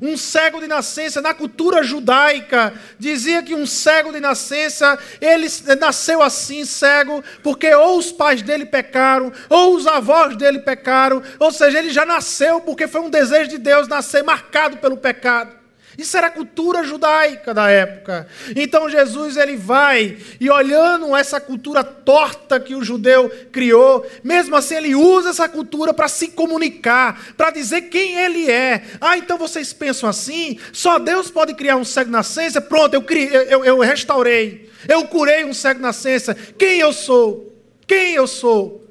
Um 0.00 0.16
cego 0.16 0.60
de 0.60 0.66
nascença, 0.66 1.20
na 1.20 1.34
cultura 1.34 1.82
judaica, 1.82 2.72
dizia 2.98 3.42
que 3.42 3.54
um 3.54 3.66
cego 3.66 4.12
de 4.12 4.20
nascença, 4.20 4.98
ele 5.20 5.46
nasceu 5.78 6.22
assim, 6.22 6.64
cego, 6.64 7.22
porque 7.42 7.72
ou 7.74 7.98
os 7.98 8.10
pais 8.10 8.42
dele 8.42 8.66
pecaram, 8.66 9.32
ou 9.48 9.76
os 9.76 9.86
avós 9.86 10.36
dele 10.36 10.60
pecaram, 10.60 11.22
ou 11.38 11.52
seja, 11.52 11.78
ele 11.78 11.90
já 11.90 12.06
nasceu 12.06 12.60
porque 12.60 12.88
foi 12.88 13.02
um 13.02 13.10
desejo 13.10 13.50
de 13.50 13.58
Deus 13.58 13.88
nascer 13.88 14.24
marcado 14.24 14.78
pelo 14.78 14.96
pecado. 14.96 15.59
Isso 15.98 16.16
era 16.16 16.28
a 16.28 16.30
cultura 16.30 16.84
judaica 16.84 17.52
da 17.52 17.68
época. 17.68 18.26
Então 18.54 18.88
Jesus 18.88 19.36
ele 19.36 19.56
vai 19.56 20.16
e 20.40 20.48
olhando 20.48 21.14
essa 21.16 21.40
cultura 21.40 21.82
torta 21.82 22.60
que 22.60 22.74
o 22.74 22.84
judeu 22.84 23.30
criou, 23.50 24.06
mesmo 24.22 24.54
assim 24.54 24.76
ele 24.76 24.94
usa 24.94 25.30
essa 25.30 25.48
cultura 25.48 25.92
para 25.92 26.08
se 26.08 26.28
comunicar, 26.28 27.34
para 27.36 27.50
dizer 27.50 27.82
quem 27.82 28.14
ele 28.14 28.50
é. 28.50 28.84
Ah, 29.00 29.18
então 29.18 29.36
vocês 29.36 29.72
pensam 29.72 30.08
assim? 30.08 30.58
Só 30.72 30.98
Deus 30.98 31.30
pode 31.30 31.54
criar 31.54 31.76
um 31.76 31.84
cego 31.84 32.10
nascença? 32.10 32.60
Pronto, 32.60 32.94
eu, 32.94 33.02
criei, 33.02 33.46
eu, 33.48 33.64
eu 33.64 33.78
restaurei, 33.80 34.70
eu 34.88 35.04
curei 35.06 35.44
um 35.44 35.52
cego 35.52 35.80
nascença. 35.80 36.34
Quem 36.56 36.78
eu 36.78 36.92
sou? 36.92 37.52
Quem 37.86 38.14
eu 38.14 38.26
sou? 38.28 38.86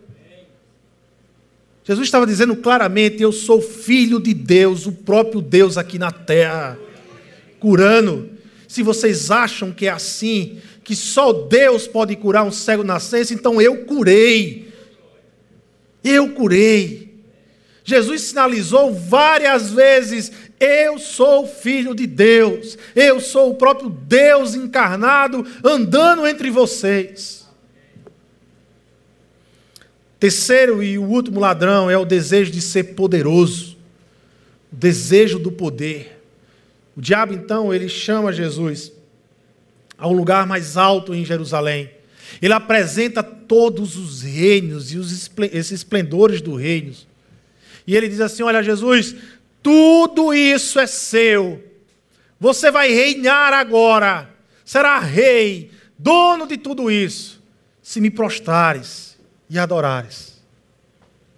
Jesus 1.86 2.08
estava 2.08 2.28
dizendo 2.28 2.56
claramente: 2.58 3.24
Eu 3.24 3.32
sou 3.32 3.62
filho 3.62 4.20
de 4.20 4.34
Deus, 4.34 4.86
o 4.86 4.92
próprio 4.92 5.42
Deus 5.42 5.78
aqui 5.78 5.98
na 5.98 6.12
terra 6.12 6.78
curando. 7.60 8.30
Se 8.68 8.84
vocês 8.84 9.32
acham 9.32 9.72
que 9.72 9.88
é 9.88 9.90
assim, 9.90 10.60
que 10.84 10.96
só 10.96 11.32
Deus 11.32 11.88
pode 11.88 12.16
curar 12.16 12.44
um 12.44 12.52
cego 12.52 12.84
nascença, 12.84 13.34
então 13.34 13.62
eu 13.62 13.86
curei. 13.86 14.74
Eu 16.04 16.30
curei. 16.34 17.10
Jesus 17.84 18.22
sinalizou 18.22 18.94
várias 18.94 19.72
vezes: 19.72 20.32
eu 20.60 21.00
sou 21.00 21.48
filho 21.48 21.96
de 21.96 22.06
Deus, 22.06 22.78
eu 22.96 23.20
sou 23.20 23.52
o 23.52 23.56
próprio 23.56 23.90
Deus 23.90 24.56
encarnado 24.56 25.46
andando 25.64 26.28
entre 26.28 26.52
vocês. 26.52 27.48
Terceiro 30.20 30.84
e 30.84 30.98
o 30.98 31.04
último 31.04 31.40
ladrão 31.40 31.90
é 31.90 31.98
o 31.98 32.04
desejo 32.04 32.52
de 32.52 32.62
ser 32.62 32.96
poderoso, 32.96 33.78
o 34.72 34.76
desejo 34.76 35.40
do 35.40 35.52
poder. 35.52 36.19
O 37.00 37.02
diabo, 37.02 37.34
então, 37.34 37.74
ele 37.74 37.88
chama 37.88 38.34
Jesus 38.34 38.92
a 39.98 40.06
um 40.06 40.12
lugar 40.12 40.46
mais 40.46 40.76
alto 40.76 41.16
em 41.16 41.24
Jerusalém. 41.24 41.90
Ele 42.42 42.52
apresenta 42.52 43.24
todos 43.24 43.96
os 43.96 44.22
reinos 44.22 44.92
e 44.92 44.98
os 44.98 45.10
esses 45.54 45.72
esplendores 45.72 46.42
do 46.42 46.56
reino. 46.56 46.94
E 47.88 47.96
ele 47.96 48.10
diz 48.10 48.20
assim: 48.20 48.44
Olha, 48.44 48.62
Jesus, 48.62 49.16
tudo 49.64 50.34
isso 50.34 50.78
é 50.78 50.86
seu. 50.86 51.64
Você 52.38 52.70
vai 52.70 52.92
reinar 52.92 53.54
agora. 53.54 54.30
Será 54.66 55.00
rei, 55.00 55.72
dono 55.98 56.46
de 56.46 56.58
tudo 56.58 56.92
isso. 56.92 57.42
se 57.82 58.02
me 58.02 58.12
prostrares 58.12 59.18
e 59.50 59.58
adorares. 59.58 60.44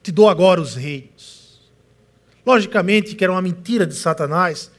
Te 0.01 0.11
dou 0.11 0.27
agora 0.27 0.59
os 0.59 0.73
reinos. 0.73 1.61
Logicamente 2.43 3.15
que 3.15 3.23
era 3.23 3.31
uma 3.31 3.43
mentira 3.43 3.85
de 3.85 3.93
Satanás, 3.93 4.71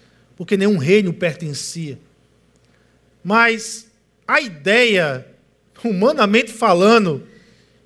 porque 0.42 0.56
nenhum 0.56 0.76
reino 0.76 1.12
pertencia. 1.12 1.96
Mas 3.22 3.86
a 4.26 4.40
ideia, 4.40 5.24
humanamente 5.84 6.50
falando, 6.50 7.22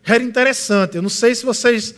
era 0.03 0.25
interessante. 0.25 0.97
Eu 0.97 1.03
não 1.03 1.11
sei 1.11 1.35
se 1.35 1.45
vocês 1.45 1.95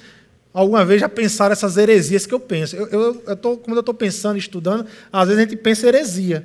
alguma 0.52 0.84
vez 0.84 1.00
já 1.00 1.08
pensaram 1.08 1.52
essas 1.52 1.76
heresias 1.76 2.26
que 2.26 2.34
eu 2.34 2.40
penso. 2.40 2.74
Eu, 2.74 2.88
eu, 2.88 3.22
eu 3.24 3.36
tô, 3.36 3.56
quando 3.56 3.76
eu 3.76 3.80
estou 3.82 3.94
pensando, 3.94 4.36
estudando, 4.36 4.84
às 5.12 5.28
vezes 5.28 5.44
a 5.44 5.48
gente 5.48 5.56
pensa 5.56 5.86
heresia. 5.86 6.44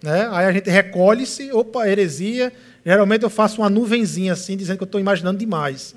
Né? 0.00 0.28
Aí 0.30 0.46
a 0.46 0.52
gente 0.52 0.70
recolhe-se, 0.70 1.50
opa, 1.50 1.88
heresia. 1.88 2.52
Geralmente 2.86 3.24
eu 3.24 3.30
faço 3.30 3.62
uma 3.62 3.68
nuvenzinha 3.68 4.34
assim, 4.34 4.56
dizendo 4.56 4.76
que 4.76 4.84
eu 4.84 4.86
estou 4.86 5.00
imaginando 5.00 5.40
demais 5.40 5.96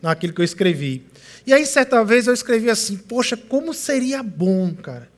naquilo 0.00 0.32
que 0.32 0.40
eu 0.40 0.44
escrevi. 0.46 1.04
E 1.46 1.52
aí, 1.52 1.66
certa 1.66 2.02
vez, 2.02 2.26
eu 2.26 2.32
escrevi 2.32 2.70
assim: 2.70 2.96
Poxa, 2.96 3.36
como 3.36 3.74
seria 3.74 4.22
bom, 4.22 4.74
cara, 4.74 5.14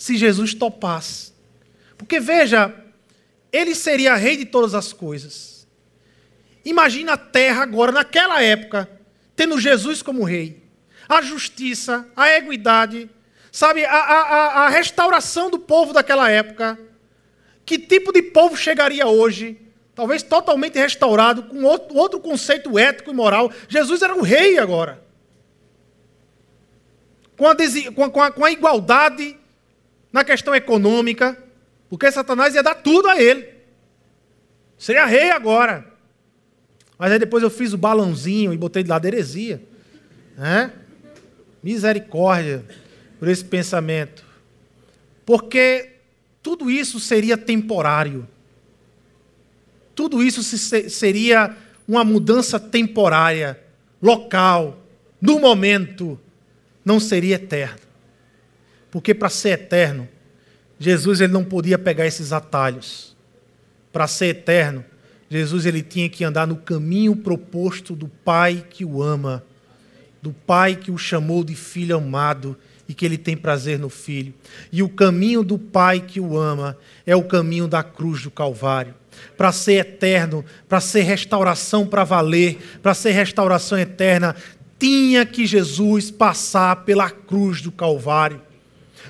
se 0.00 0.16
Jesus 0.16 0.54
topasse. 0.54 1.30
Porque, 1.98 2.18
veja, 2.18 2.74
ele 3.52 3.74
seria 3.74 4.14
rei 4.14 4.34
de 4.34 4.46
todas 4.46 4.74
as 4.74 4.94
coisas. 4.94 5.68
Imagina 6.64 7.12
a 7.12 7.18
terra 7.18 7.64
agora, 7.64 7.92
naquela 7.92 8.42
época, 8.42 8.90
tendo 9.36 9.60
Jesus 9.60 10.00
como 10.00 10.24
rei. 10.24 10.64
A 11.06 11.20
justiça, 11.20 12.08
a 12.16 12.34
equidade, 12.34 13.10
sabe, 13.52 13.84
a, 13.84 13.92
a, 13.92 14.64
a 14.64 14.68
restauração 14.70 15.50
do 15.50 15.58
povo 15.58 15.92
daquela 15.92 16.30
época. 16.30 16.78
Que 17.66 17.78
tipo 17.78 18.10
de 18.10 18.22
povo 18.22 18.56
chegaria 18.56 19.06
hoje? 19.06 19.60
Talvez 19.94 20.22
totalmente 20.22 20.78
restaurado, 20.78 21.42
com 21.42 21.62
outro, 21.64 21.94
outro 21.94 22.20
conceito 22.20 22.78
ético 22.78 23.10
e 23.10 23.14
moral. 23.14 23.52
Jesus 23.68 24.00
era 24.00 24.16
o 24.16 24.22
rei 24.22 24.58
agora. 24.58 25.04
Com 27.36 27.46
a, 27.46 27.54
com, 28.10 28.22
a, 28.22 28.30
com 28.30 28.44
a 28.46 28.50
igualdade 28.50 29.38
na 30.12 30.24
questão 30.24 30.54
econômica, 30.54 31.36
porque 31.88 32.10
Satanás 32.10 32.54
ia 32.54 32.62
dar 32.62 32.76
tudo 32.76 33.08
a 33.08 33.20
ele. 33.20 33.48
Seria 34.78 35.06
rei 35.06 35.30
agora. 35.30 35.86
Mas 36.98 37.12
aí 37.12 37.18
depois 37.18 37.42
eu 37.42 37.50
fiz 37.50 37.72
o 37.72 37.78
balãozinho 37.78 38.52
e 38.52 38.56
botei 38.56 38.82
de 38.82 38.88
lado 38.88 39.06
heresia. 39.06 39.62
Né? 40.36 40.72
Misericórdia 41.62 42.64
por 43.18 43.28
esse 43.28 43.44
pensamento. 43.44 44.24
Porque 45.26 45.90
tudo 46.42 46.70
isso 46.70 46.98
seria 46.98 47.36
temporário. 47.36 48.26
Tudo 49.94 50.22
isso 50.22 50.42
seria 50.42 51.56
uma 51.86 52.04
mudança 52.04 52.58
temporária, 52.58 53.60
local, 54.00 54.78
no 55.20 55.38
momento. 55.38 56.18
Não 56.84 56.98
seria 56.98 57.36
eterno. 57.36 57.89
Porque 58.90 59.14
para 59.14 59.28
ser 59.28 59.50
eterno, 59.50 60.08
Jesus 60.78 61.20
ele 61.20 61.32
não 61.32 61.44
podia 61.44 61.78
pegar 61.78 62.06
esses 62.06 62.32
atalhos. 62.32 63.16
Para 63.92 64.06
ser 64.06 64.26
eterno, 64.26 64.84
Jesus 65.28 65.66
ele 65.66 65.82
tinha 65.82 66.08
que 66.08 66.24
andar 66.24 66.46
no 66.46 66.56
caminho 66.56 67.14
proposto 67.14 67.94
do 67.94 68.08
Pai 68.08 68.64
que 68.68 68.84
o 68.84 69.02
ama, 69.02 69.44
do 70.20 70.32
Pai 70.32 70.74
que 70.74 70.90
o 70.90 70.98
chamou 70.98 71.44
de 71.44 71.54
filho 71.54 71.96
amado 71.96 72.56
e 72.88 72.94
que 72.94 73.06
ele 73.06 73.16
tem 73.16 73.36
prazer 73.36 73.78
no 73.78 73.88
filho. 73.88 74.34
E 74.72 74.82
o 74.82 74.88
caminho 74.88 75.44
do 75.44 75.56
Pai 75.56 76.00
que 76.00 76.18
o 76.18 76.36
ama 76.36 76.76
é 77.06 77.14
o 77.14 77.22
caminho 77.22 77.68
da 77.68 77.84
cruz 77.84 78.22
do 78.22 78.30
Calvário. 78.30 78.94
Para 79.36 79.52
ser 79.52 79.74
eterno, 79.74 80.44
para 80.68 80.80
ser 80.80 81.02
restauração 81.02 81.86
para 81.86 82.02
valer, 82.02 82.58
para 82.82 82.94
ser 82.94 83.12
restauração 83.12 83.78
eterna, 83.78 84.34
tinha 84.78 85.24
que 85.24 85.46
Jesus 85.46 86.10
passar 86.10 86.84
pela 86.84 87.08
cruz 87.10 87.60
do 87.60 87.70
Calvário. 87.70 88.40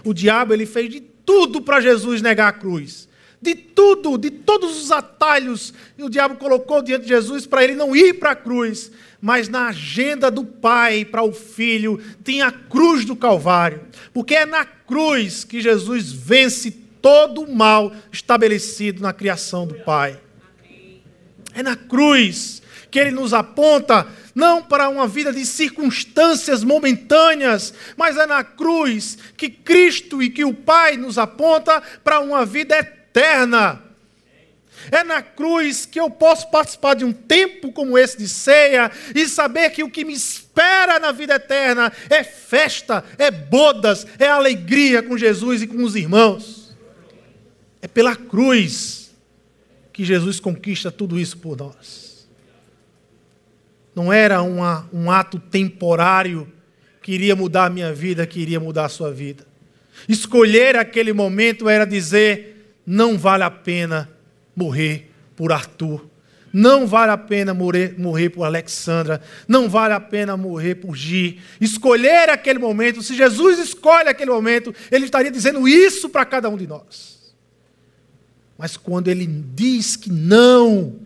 O 0.05 0.15
diabo 0.15 0.55
ele 0.55 0.67
fez 0.67 0.91
de 0.91 1.01
tudo 1.01 1.61
para 1.61 1.81
Jesus 1.81 2.23
negar 2.23 2.49
a 2.49 2.53
cruz. 2.53 3.09
De 3.43 3.55
tudo, 3.55 4.19
de 4.19 4.31
todos 4.31 4.83
os 4.83 4.91
atalhos, 4.91 5.73
o 5.99 6.11
diabo 6.11 6.37
colocou 6.37 6.83
diante 6.83 7.03
de 7.03 7.09
Jesus 7.09 7.47
para 7.47 7.65
ele 7.65 7.75
não 7.75 7.97
ir 7.97 8.15
para 8.15 8.33
a 8.33 8.37
cruz. 8.37 8.91
Mas 9.21 9.49
na 9.49 9.69
agenda 9.69 10.31
do 10.31 10.45
Pai 10.45 11.05
para 11.05 11.23
o 11.23 11.33
Filho 11.33 12.01
tinha 12.23 12.49
a 12.49 12.53
cruz 12.53 13.05
do 13.05 13.17
Calvário. 13.17 13.81
Porque 14.13 14.35
é 14.35 14.45
na 14.45 14.65
cruz 14.65 15.45
que 15.45 15.61
Jesus 15.61 16.13
vence 16.13 16.71
todo 17.01 17.43
o 17.43 17.55
mal 17.55 17.93
estabelecido 18.13 19.03
na 19.03 19.13
criação 19.13 19.67
do 19.67 19.75
Pai. 19.75 20.19
É 21.55 21.63
na 21.63 21.77
cruz 21.77 22.63
que 22.91 22.99
ele 22.99 23.11
nos 23.11 23.33
aponta 23.33 24.07
não 24.35 24.63
para 24.63 24.89
uma 24.89 25.07
vida 25.07 25.33
de 25.33 25.45
circunstâncias 25.45 26.63
momentâneas, 26.63 27.75
mas 27.97 28.17
é 28.17 28.27
na 28.27 28.45
cruz 28.45 29.19
que 29.37 29.49
Cristo 29.49 30.23
e 30.23 30.31
que 30.31 30.45
o 30.45 30.55
Pai 30.55 30.97
nos 30.97 31.19
aponta 31.19 31.83
para 32.05 32.21
uma 32.21 32.45
vida 32.45 32.77
eterna. 32.79 33.83
É 34.91 35.05
na 35.05 35.21
cruz 35.21 35.85
que 35.85 36.01
eu 36.01 36.09
posso 36.09 36.51
participar 36.51 36.95
de 36.95 37.05
um 37.05 37.13
tempo 37.13 37.71
como 37.71 37.99
esse 37.99 38.17
de 38.17 38.27
ceia 38.27 38.91
e 39.15 39.29
saber 39.29 39.71
que 39.71 39.83
o 39.83 39.91
que 39.91 40.05
me 40.05 40.15
espera 40.15 40.99
na 40.99 41.13
vida 41.13 41.35
eterna 41.35 41.93
é 42.09 42.25
festa, 42.25 43.05
é 43.19 43.31
bodas, 43.31 44.07
é 44.19 44.27
alegria 44.27 45.03
com 45.03 45.19
Jesus 45.19 45.63
e 45.63 45.67
com 45.67 45.83
os 45.85 45.95
irmãos. 45.95 46.75
É 47.83 47.89
pela 47.89 48.17
cruz 48.17 49.11
que 49.93 50.05
Jesus 50.05 50.41
conquista 50.41 50.91
tudo 50.91 51.21
isso 51.21 51.37
por 51.37 51.59
nós 51.59 52.10
não 53.95 54.13
era 54.13 54.43
uma, 54.43 54.89
um 54.93 55.11
ato 55.11 55.39
temporário 55.39 56.51
que 57.03 57.13
iria 57.13 57.35
mudar 57.35 57.67
a 57.67 57.71
minha 57.71 57.93
vida, 57.93 58.27
que 58.27 58.41
iria 58.41 58.61
mudar 58.61 58.85
a 58.85 58.89
sua 58.89 59.13
vida. 59.13 59.47
Escolher 60.09 60.77
aquele 60.77 61.13
momento 61.13 61.69
era 61.69 61.85
dizer: 61.85 62.77
não 62.87 63.19
vale 63.19 63.43
a 63.43 63.51
pena 63.51 64.09
morrer 64.55 65.11
por 65.37 65.53
Arthur. 65.53 66.09
Não 66.53 66.85
vale 66.85 67.13
a 67.13 67.19
pena 67.19 67.55
morrer, 67.55 67.95
morrer 67.97 68.31
por 68.31 68.45
Alexandra. 68.45 69.21
Não 69.47 69.69
vale 69.69 69.95
a 69.95 70.01
pena 70.01 70.37
morrer 70.37 70.75
por 70.75 70.97
Gi. 70.97 71.41
Escolher 71.61 72.29
aquele 72.29 72.59
momento, 72.59 73.03
se 73.03 73.15
Jesus 73.15 73.59
escolhe 73.59 74.09
aquele 74.09 74.33
momento, 74.33 74.75
ele 74.91 75.05
estaria 75.05 75.31
dizendo 75.31 75.69
isso 75.69 76.09
para 76.09 76.25
cada 76.25 76.49
um 76.49 76.57
de 76.57 76.67
nós. 76.67 77.33
Mas 78.59 78.77
quando 78.77 79.09
ele 79.09 79.27
diz 79.27 79.95
que 79.95 80.11
não, 80.11 80.97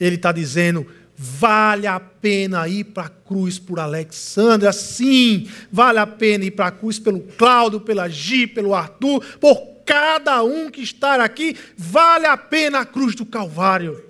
ele 0.00 0.16
está 0.16 0.32
dizendo: 0.32 0.86
Vale 1.16 1.86
a 1.86 1.98
pena 1.98 2.68
ir 2.68 2.84
para 2.84 3.06
a 3.06 3.08
cruz 3.08 3.58
por 3.58 3.80
Alexandra, 3.80 4.70
sim, 4.70 5.48
vale 5.72 5.98
a 5.98 6.06
pena 6.06 6.44
ir 6.44 6.50
para 6.50 6.66
a 6.66 6.70
cruz 6.70 6.98
pelo 6.98 7.20
Cláudio, 7.20 7.80
pela 7.80 8.06
Gi, 8.06 8.46
pelo 8.46 8.74
Arthur, 8.74 9.24
por 9.40 9.76
cada 9.86 10.42
um 10.42 10.70
que 10.70 10.82
está 10.82 11.22
aqui, 11.24 11.56
vale 11.76 12.26
a 12.26 12.36
pena 12.36 12.80
a 12.80 12.84
cruz 12.84 13.14
do 13.14 13.24
Calvário. 13.24 14.04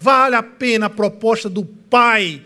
Vale 0.00 0.34
a 0.34 0.42
pena 0.42 0.86
a 0.86 0.90
proposta 0.90 1.48
do 1.48 1.64
Pai. 1.64 2.42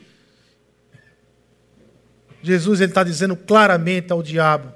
Jesus 2.42 2.80
está 2.80 3.02
dizendo 3.02 3.36
claramente 3.36 4.12
ao 4.12 4.22
diabo: 4.22 4.72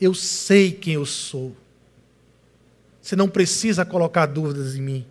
Eu 0.00 0.14
sei 0.14 0.72
quem 0.72 0.94
eu 0.94 1.04
sou. 1.04 1.54
Você 3.02 3.14
não 3.14 3.28
precisa 3.28 3.84
colocar 3.84 4.26
dúvidas 4.26 4.74
em 4.74 4.80
mim. 4.80 5.06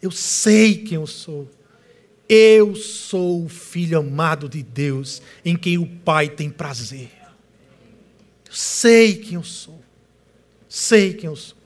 Eu 0.00 0.10
sei 0.10 0.76
quem 0.76 0.94
eu 0.96 1.06
sou. 1.06 1.50
Eu 2.28 2.76
sou 2.76 3.44
o 3.44 3.48
filho 3.48 3.98
amado 3.98 4.48
de 4.48 4.62
Deus, 4.62 5.22
em 5.44 5.56
quem 5.56 5.78
o 5.78 5.86
Pai 5.86 6.28
tem 6.28 6.50
prazer. 6.50 7.10
Eu 8.46 8.52
sei 8.52 9.16
quem 9.16 9.34
eu 9.34 9.42
sou. 9.42 9.80
Sei 10.68 11.14
quem 11.14 11.28
eu 11.28 11.36
sou. 11.36 11.56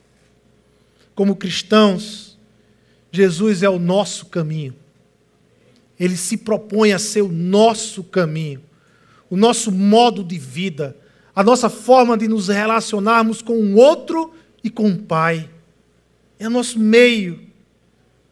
Como 1.13 1.35
cristãos, 1.35 2.37
Jesus 3.11 3.61
é 3.61 3.69
o 3.69 3.77
nosso 3.77 4.27
caminho. 4.27 4.73
Ele 5.99 6.15
se 6.15 6.37
propõe 6.37 6.93
a 6.93 6.99
ser 6.99 7.21
o 7.21 7.31
nosso 7.31 8.03
caminho, 8.03 8.61
o 9.29 9.35
nosso 9.35 9.71
modo 9.71 10.23
de 10.23 10.37
vida, 10.37 10.97
a 11.35 11.43
nossa 11.43 11.69
forma 11.69 12.17
de 12.17 12.27
nos 12.27 12.47
relacionarmos 12.47 13.41
com 13.41 13.53
o 13.53 13.75
outro 13.75 14.33
e 14.63 14.69
com 14.69 14.89
o 14.89 14.97
Pai. 14.97 15.49
É 16.39 16.47
o 16.47 16.51
nosso 16.51 16.79
meio. 16.79 17.39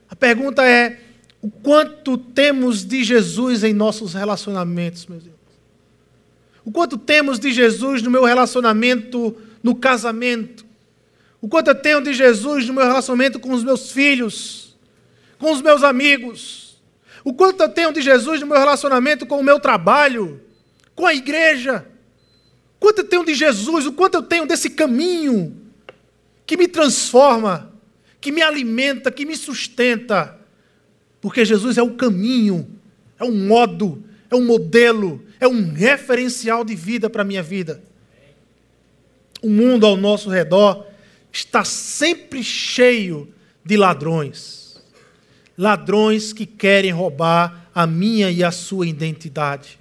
A 0.10 0.16
pergunta 0.16 0.66
é: 0.66 1.00
o 1.42 1.50
quanto 1.50 2.18
temos 2.18 2.86
de 2.86 3.04
Jesus 3.04 3.64
em 3.64 3.74
nossos 3.74 4.14
relacionamentos, 4.14 5.08
meus 5.08 5.24
irmãos. 5.24 5.40
O 6.64 6.72
quanto 6.72 6.98
temos 6.98 7.40
de 7.40 7.52
Jesus 7.52 8.02
no 8.04 8.12
meu 8.12 8.24
relacionamento 8.24 9.36
no 9.64 9.76
casamento. 9.76 10.66
O 11.42 11.48
quanto 11.48 11.70
eu 11.70 11.76
tenho 11.76 12.02
de 12.02 12.14
Jesus 12.14 12.68
no 12.68 12.74
meu 12.74 12.84
relacionamento 12.84 13.40
com 13.40 13.52
os 13.52 13.64
meus 13.64 13.92
filhos, 13.92 14.78
com 15.40 15.52
os 15.52 15.62
meus 15.62 15.84
amigos. 15.84 16.80
O 17.24 17.34
quanto 17.34 17.62
eu 17.62 17.70
tenho 17.70 17.92
de 17.92 18.02
Jesus 18.02 18.42
no 18.42 18.48
meu 18.48 18.60
relacionamento 18.60 19.26
com 19.26 19.40
o 19.40 19.44
meu 19.44 19.60
trabalho, 19.60 20.40
com 20.96 21.06
a 21.06 21.14
igreja. 21.14 21.88
O 22.76 22.80
quanto 22.80 23.00
eu 23.00 23.06
tenho 23.06 23.26
de 23.26 23.34
Jesus, 23.34 23.88
o 23.88 23.94
quanto 23.94 24.16
eu 24.16 24.24
tenho 24.24 24.46
desse 24.46 24.70
caminho 24.70 25.58
que 26.46 26.58
me 26.58 26.68
transforma, 26.68 27.72
que 28.20 28.32
me 28.32 28.42
alimenta, 28.42 29.12
que 29.12 29.26
me 29.26 29.36
sustenta 29.36 30.41
Porque 31.22 31.46
Jesus 31.46 31.78
é 31.78 31.84
o 31.84 31.96
caminho, 31.96 32.68
é 33.20 33.24
um 33.24 33.48
modo, 33.48 34.04
é 34.30 34.36
um 34.36 34.44
modelo, 34.44 35.24
é 35.40 35.48
um 35.48 35.72
referencial 35.72 36.66
de 36.66 36.76
vida 36.76 37.10
para 37.10 37.22
a 37.22 37.26
minha 37.26 37.44
vida. 37.44 37.82
O 39.42 39.50
mundo 39.50 39.86
ao 39.86 39.96
nosso 39.96 40.30
redor 40.30 40.86
está 41.32 41.64
sempre 41.64 42.44
cheio 42.44 43.32
de 43.64 43.78
ladrões. 43.78 44.82
Ladrões 45.58 46.34
que 46.34 46.46
querem 46.46 46.92
roubar 46.92 47.70
a 47.74 47.86
minha 47.86 48.32
e 48.32 48.44
a 48.44 48.52
sua 48.52 48.88
identidade. 48.88 49.80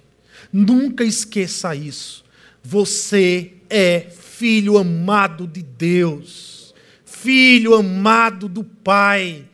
Nunca 0.51 1.03
esqueça 1.03 1.75
isso. 1.75 2.23
Você 2.63 3.53
é 3.69 4.01
filho 4.09 4.77
amado 4.77 5.47
de 5.47 5.61
Deus, 5.61 6.73
filho 7.05 7.73
amado 7.73 8.47
do 8.47 8.63
Pai. 8.63 9.45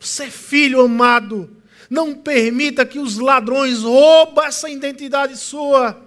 Você 0.00 0.24
é 0.24 0.30
filho 0.30 0.80
amado. 0.80 1.58
Não 1.90 2.14
permita 2.14 2.86
que 2.86 2.98
os 2.98 3.18
ladrões 3.18 3.82
roubem 3.82 4.46
essa 4.46 4.70
identidade 4.70 5.36
sua. 5.36 6.00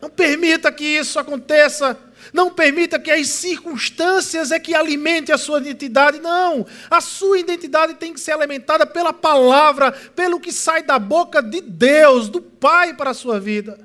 Não 0.00 0.08
permita 0.08 0.72
que 0.72 0.84
isso 0.84 1.18
aconteça. 1.18 1.98
Não 2.32 2.50
permita 2.50 2.98
que 2.98 3.10
as 3.10 3.28
circunstâncias 3.28 4.50
é 4.50 4.58
que 4.58 4.74
alimente 4.74 5.30
a 5.30 5.36
sua 5.36 5.60
identidade. 5.60 6.18
Não. 6.18 6.66
A 6.90 7.02
sua 7.02 7.38
identidade 7.38 7.94
tem 7.94 8.14
que 8.14 8.20
ser 8.20 8.32
alimentada 8.32 8.86
pela 8.86 9.12
palavra, 9.12 9.92
pelo 9.92 10.40
que 10.40 10.50
sai 10.50 10.82
da 10.82 10.98
boca 10.98 11.42
de 11.42 11.60
Deus, 11.60 12.30
do 12.30 12.40
Pai 12.40 12.94
para 12.94 13.10
a 13.10 13.14
sua 13.14 13.38
vida. 13.38 13.78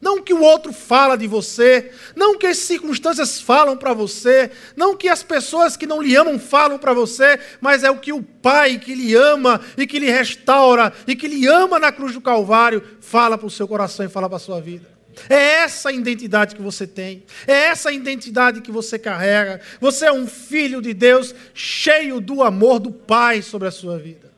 Não 0.00 0.22
que 0.22 0.34
o 0.34 0.42
outro 0.42 0.72
fala 0.74 1.16
de 1.16 1.26
você, 1.26 1.90
não 2.14 2.36
que 2.36 2.46
as 2.46 2.58
circunstâncias 2.58 3.40
falam 3.40 3.76
para 3.76 3.94
você, 3.94 4.50
não 4.76 4.94
que 4.94 5.08
as 5.08 5.22
pessoas 5.22 5.74
que 5.74 5.86
não 5.86 6.02
lhe 6.02 6.14
amam 6.14 6.38
falam 6.38 6.78
para 6.78 6.92
você, 6.92 7.40
mas 7.62 7.82
é 7.82 7.90
o 7.90 7.98
que 7.98 8.12
o 8.12 8.22
Pai 8.22 8.78
que 8.78 8.94
lhe 8.94 9.14
ama 9.14 9.60
e 9.76 9.86
que 9.86 9.98
lhe 9.98 10.10
restaura 10.10 10.92
e 11.06 11.16
que 11.16 11.26
lhe 11.26 11.46
ama 11.46 11.78
na 11.78 11.90
cruz 11.90 12.12
do 12.12 12.20
Calvário 12.20 12.82
fala 13.00 13.38
para 13.38 13.46
o 13.46 13.50
seu 13.50 13.66
coração 13.66 14.04
e 14.04 14.08
fala 14.08 14.28
para 14.28 14.36
a 14.36 14.40
sua 14.40 14.60
vida. 14.60 14.86
É 15.30 15.62
essa 15.62 15.88
a 15.88 15.92
identidade 15.92 16.54
que 16.54 16.60
você 16.60 16.86
tem, 16.86 17.24
é 17.46 17.54
essa 17.54 17.88
a 17.88 17.92
identidade 17.92 18.60
que 18.60 18.70
você 18.70 18.98
carrega. 18.98 19.62
Você 19.80 20.04
é 20.04 20.12
um 20.12 20.26
filho 20.26 20.82
de 20.82 20.92
Deus 20.92 21.34
cheio 21.54 22.20
do 22.20 22.42
amor 22.42 22.78
do 22.78 22.92
Pai 22.92 23.40
sobre 23.40 23.66
a 23.66 23.70
sua 23.70 23.98
vida. 23.98 24.30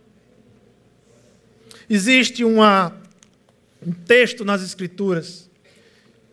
Existe 1.90 2.44
uma, 2.44 2.96
um 3.84 3.92
texto 3.92 4.44
nas 4.44 4.62
Escrituras 4.62 5.47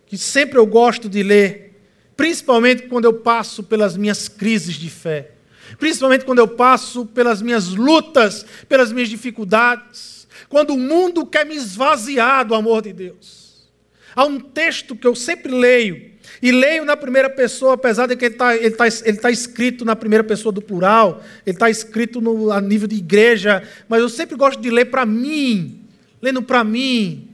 que 0.06 0.16
sempre 0.16 0.58
eu 0.58 0.66
gosto 0.66 1.08
de 1.08 1.22
ler, 1.22 1.78
principalmente 2.16 2.84
quando 2.84 3.04
eu 3.04 3.12
passo 3.12 3.62
pelas 3.62 3.96
minhas 3.96 4.28
crises 4.28 4.76
de 4.76 4.88
fé, 4.88 5.32
principalmente 5.78 6.24
quando 6.24 6.38
eu 6.38 6.48
passo 6.48 7.04
pelas 7.06 7.42
minhas 7.42 7.68
lutas, 7.68 8.46
pelas 8.68 8.92
minhas 8.92 9.08
dificuldades, 9.08 10.26
quando 10.48 10.74
o 10.74 10.78
mundo 10.78 11.26
quer 11.26 11.44
me 11.44 11.56
esvaziar 11.56 12.46
do 12.46 12.54
amor 12.54 12.82
de 12.82 12.92
Deus. 12.92 13.68
Há 14.14 14.24
um 14.24 14.40
texto 14.40 14.96
que 14.96 15.06
eu 15.06 15.14
sempre 15.14 15.52
leio, 15.52 16.16
e 16.40 16.52
leio 16.52 16.84
na 16.84 16.96
primeira 16.96 17.30
pessoa, 17.30 17.74
apesar 17.74 18.06
de 18.06 18.16
que 18.16 18.24
ele 18.24 18.34
está 18.34 18.56
ele 18.56 18.70
tá, 18.70 18.84
ele 18.86 19.16
tá 19.16 19.30
escrito 19.30 19.84
na 19.84 19.96
primeira 19.96 20.24
pessoa 20.24 20.52
do 20.52 20.62
plural, 20.62 21.22
ele 21.44 21.56
está 21.56 21.70
escrito 21.70 22.20
no, 22.20 22.50
a 22.50 22.60
nível 22.60 22.86
de 22.88 22.96
igreja, 22.96 23.62
mas 23.88 24.00
eu 24.00 24.08
sempre 24.08 24.36
gosto 24.36 24.60
de 24.60 24.70
ler 24.70 24.86
para 24.86 25.06
mim, 25.06 25.80
lendo 26.20 26.42
para 26.42 26.62
mim, 26.62 27.28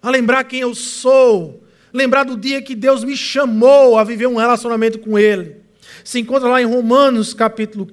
a 0.00 0.10
lembrar 0.10 0.44
quem 0.44 0.60
eu 0.60 0.74
sou, 0.74 1.61
lembrar 1.92 2.24
do 2.24 2.36
dia 2.36 2.62
que 2.62 2.74
Deus 2.74 3.04
me 3.04 3.16
chamou 3.16 3.98
a 3.98 4.04
viver 4.04 4.26
um 4.26 4.36
relacionamento 4.36 4.98
com 4.98 5.18
Ele. 5.18 5.56
Se 6.04 6.18
encontra 6.18 6.48
lá 6.48 6.62
em 6.62 6.64
Romanos, 6.64 7.34
capítulo, 7.34 7.88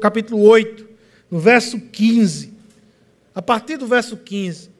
capítulo 0.00 0.42
8, 0.42 0.86
no 1.30 1.38
verso 1.38 1.80
15. 1.80 2.52
A 3.34 3.42
partir 3.42 3.76
do 3.76 3.86
verso 3.86 4.16
15. 4.16 4.70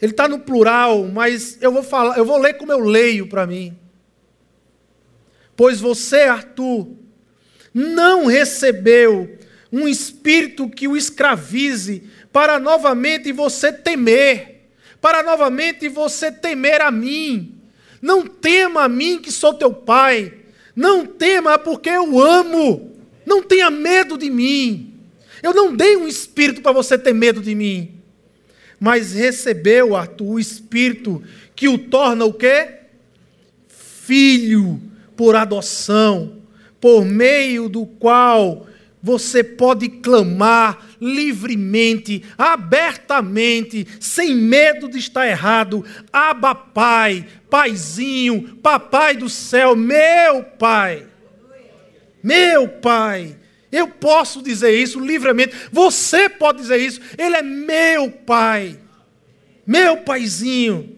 Ele 0.00 0.12
está 0.12 0.28
no 0.28 0.40
plural, 0.40 1.06
mas 1.06 1.58
eu 1.60 1.72
vou 1.72 1.82
falar, 1.82 2.18
eu 2.18 2.24
vou 2.24 2.38
ler 2.38 2.54
como 2.54 2.72
eu 2.72 2.80
leio 2.80 3.26
para 3.26 3.46
mim. 3.46 3.76
Pois 5.56 5.80
você, 5.80 6.22
Arthur, 6.22 6.88
não 7.72 8.26
recebeu 8.26 9.38
um 9.72 9.88
espírito 9.88 10.68
que 10.68 10.86
o 10.86 10.96
escravize 10.96 12.04
para 12.32 12.58
novamente 12.58 13.32
você 13.32 13.72
temer 13.72 14.53
para 15.04 15.22
novamente 15.22 15.86
você 15.86 16.32
temer 16.32 16.80
a 16.80 16.90
mim. 16.90 17.56
Não 18.00 18.26
tema 18.26 18.84
a 18.84 18.88
mim 18.88 19.18
que 19.18 19.30
sou 19.30 19.52
teu 19.52 19.70
pai. 19.70 20.32
Não 20.74 21.04
tema 21.04 21.58
porque 21.58 21.90
eu 21.90 22.18
amo. 22.18 22.96
Não 23.26 23.42
tenha 23.42 23.70
medo 23.70 24.16
de 24.16 24.30
mim. 24.30 24.94
Eu 25.42 25.52
não 25.52 25.76
dei 25.76 25.94
um 25.94 26.08
espírito 26.08 26.62
para 26.62 26.72
você 26.72 26.96
ter 26.96 27.12
medo 27.12 27.42
de 27.42 27.54
mim. 27.54 27.96
Mas 28.80 29.12
recebeu, 29.12 29.94
Arthur, 29.94 30.36
o 30.36 30.40
espírito 30.40 31.22
que 31.54 31.68
o 31.68 31.76
torna 31.76 32.24
o 32.24 32.32
quê? 32.32 32.68
Filho 33.68 34.80
por 35.14 35.36
adoção, 35.36 36.38
por 36.80 37.04
meio 37.04 37.68
do 37.68 37.84
qual 37.84 38.66
você 39.04 39.44
pode 39.44 39.86
clamar 39.86 40.96
livremente, 40.98 42.24
abertamente, 42.38 43.86
sem 44.00 44.34
medo 44.34 44.88
de 44.88 44.96
estar 44.96 45.28
errado. 45.28 45.84
Aba 46.10 46.54
Pai, 46.54 47.26
Paizinho, 47.50 48.56
Papai 48.62 49.14
do 49.14 49.28
céu, 49.28 49.76
meu 49.76 50.42
Pai. 50.58 51.06
Meu 52.22 52.66
Pai. 52.66 53.36
Eu 53.70 53.88
posso 53.88 54.40
dizer 54.40 54.74
isso 54.74 54.98
livremente. 54.98 55.54
Você 55.70 56.26
pode 56.30 56.62
dizer 56.62 56.78
isso. 56.78 56.98
Ele 57.18 57.36
é 57.36 57.42
meu 57.42 58.10
Pai. 58.10 58.78
Meu 59.66 59.98
Paizinho. 59.98 60.96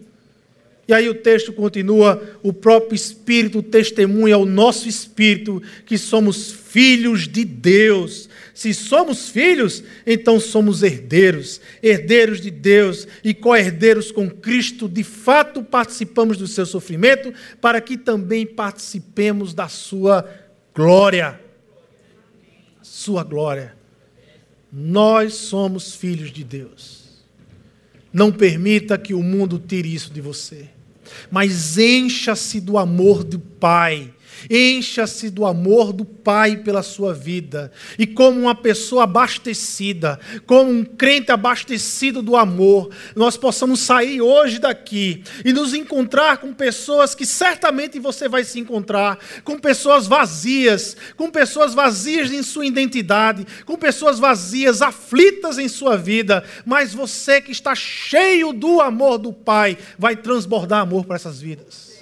E 0.87 0.93
aí 0.93 1.09
o 1.09 1.15
texto 1.15 1.51
continua: 1.51 2.39
o 2.41 2.53
próprio 2.53 2.95
Espírito 2.95 3.61
testemunha 3.61 4.35
ao 4.35 4.45
nosso 4.45 4.87
espírito 4.87 5.61
que 5.85 5.97
somos 5.97 6.53
filhos 6.77 7.27
de 7.27 7.43
Deus. 7.43 8.29
Se 8.53 8.71
somos 8.71 9.29
filhos, 9.29 9.83
então 10.05 10.39
somos 10.39 10.83
herdeiros, 10.83 11.59
herdeiros 11.81 12.39
de 12.39 12.51
Deus 12.51 13.07
e 13.23 13.33
co-herdeiros 13.33 14.11
com 14.11 14.29
Cristo. 14.29 14.87
De 14.87 15.03
fato, 15.03 15.63
participamos 15.63 16.37
do 16.37 16.45
seu 16.45 16.67
sofrimento, 16.67 17.33
para 17.59 17.81
que 17.81 17.97
também 17.97 18.45
participemos 18.45 19.55
da 19.55 19.67
sua 19.67 20.23
glória. 20.75 21.41
Sua 22.83 23.23
glória. 23.23 23.73
Nós 24.71 25.33
somos 25.33 25.95
filhos 25.95 26.31
de 26.31 26.43
Deus. 26.43 27.07
Não 28.13 28.31
permita 28.31 28.99
que 28.99 29.15
o 29.15 29.23
mundo 29.23 29.57
tire 29.57 29.91
isso 29.91 30.13
de 30.13 30.21
você 30.21 30.69
mas 31.31 31.77
encha-se 31.77 32.59
do 32.59 32.77
amor 32.77 33.23
do 33.23 33.39
Pai 33.39 34.13
Encha-se 34.49 35.29
do 35.29 35.45
amor 35.45 35.91
do 35.91 36.05
Pai 36.05 36.57
pela 36.57 36.83
sua 36.83 37.13
vida. 37.13 37.71
E 37.97 38.05
como 38.05 38.39
uma 38.41 38.55
pessoa 38.55 39.03
abastecida, 39.03 40.19
como 40.45 40.71
um 40.71 40.83
crente 40.83 41.31
abastecido 41.31 42.21
do 42.21 42.35
amor, 42.35 42.89
nós 43.15 43.37
possamos 43.37 43.79
sair 43.79 44.21
hoje 44.21 44.59
daqui 44.59 45.23
e 45.43 45.51
nos 45.51 45.73
encontrar 45.73 46.37
com 46.37 46.53
pessoas 46.53 47.15
que 47.15 47.25
certamente 47.25 47.99
você 47.99 48.27
vai 48.27 48.43
se 48.43 48.59
encontrar, 48.59 49.17
com 49.43 49.59
pessoas 49.59 50.07
vazias, 50.07 50.95
com 51.15 51.29
pessoas 51.29 51.73
vazias 51.73 52.31
em 52.31 52.43
sua 52.43 52.65
identidade, 52.65 53.45
com 53.65 53.75
pessoas 53.75 54.19
vazias, 54.19 54.81
aflitas 54.81 55.57
em 55.57 55.67
sua 55.67 55.97
vida, 55.97 56.43
mas 56.65 56.93
você 56.93 57.41
que 57.41 57.51
está 57.51 57.73
cheio 57.75 58.53
do 58.53 58.81
amor 58.81 59.17
do 59.17 59.33
Pai, 59.33 59.77
vai 59.97 60.15
transbordar 60.15 60.81
amor 60.81 61.05
para 61.05 61.15
essas 61.15 61.41
vidas 61.41 61.96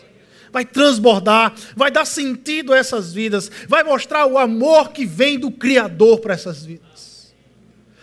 vai 0.56 0.64
transbordar, 0.64 1.54
vai 1.76 1.92
dar 1.92 2.06
sentido 2.06 2.72
a 2.72 2.78
essas 2.78 3.12
vidas, 3.12 3.52
vai 3.68 3.84
mostrar 3.84 4.26
o 4.26 4.38
amor 4.38 4.94
que 4.94 5.06
vem 5.06 5.38
do 5.38 5.52
Criador 5.52 6.22
para 6.22 6.34
essas 6.34 6.64
vidas. 6.64 7.34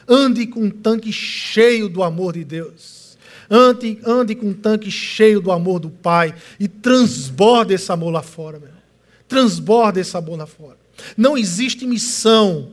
Ande 0.07 0.46
com 0.46 0.64
um 0.64 0.70
tanque 0.70 1.11
cheio 1.11 1.88
do 1.88 2.03
amor 2.03 2.34
de 2.34 2.44
Deus. 2.44 3.16
Ande, 3.50 3.98
ande 4.05 4.34
com 4.34 4.48
um 4.48 4.53
tanque 4.53 4.90
cheio 4.90 5.40
do 5.40 5.50
amor 5.50 5.80
do 5.80 5.88
Pai 5.88 6.34
e 6.61 6.68
transborde 6.68 7.72
esse 7.72 7.90
amor 7.90 8.11
lá 8.11 8.22
fora, 8.22 8.59
meu. 8.59 8.68
Transborde 9.26 10.00
esse 10.00 10.14
amor 10.14 10.36
lá 10.36 10.46
fora. 10.46 10.76
Não 11.16 11.38
existe 11.38 11.86
missão 11.86 12.72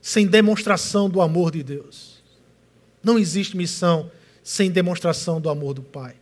sem 0.00 0.26
demonstração 0.26 1.10
do 1.10 1.20
amor 1.20 1.50
de 1.50 1.62
Deus. 1.62 2.22
Não 3.04 3.18
existe 3.18 3.58
missão 3.58 4.10
sem 4.42 4.70
demonstração 4.70 5.38
do 5.38 5.50
amor 5.50 5.74
do 5.74 5.82
Pai. 5.82 6.14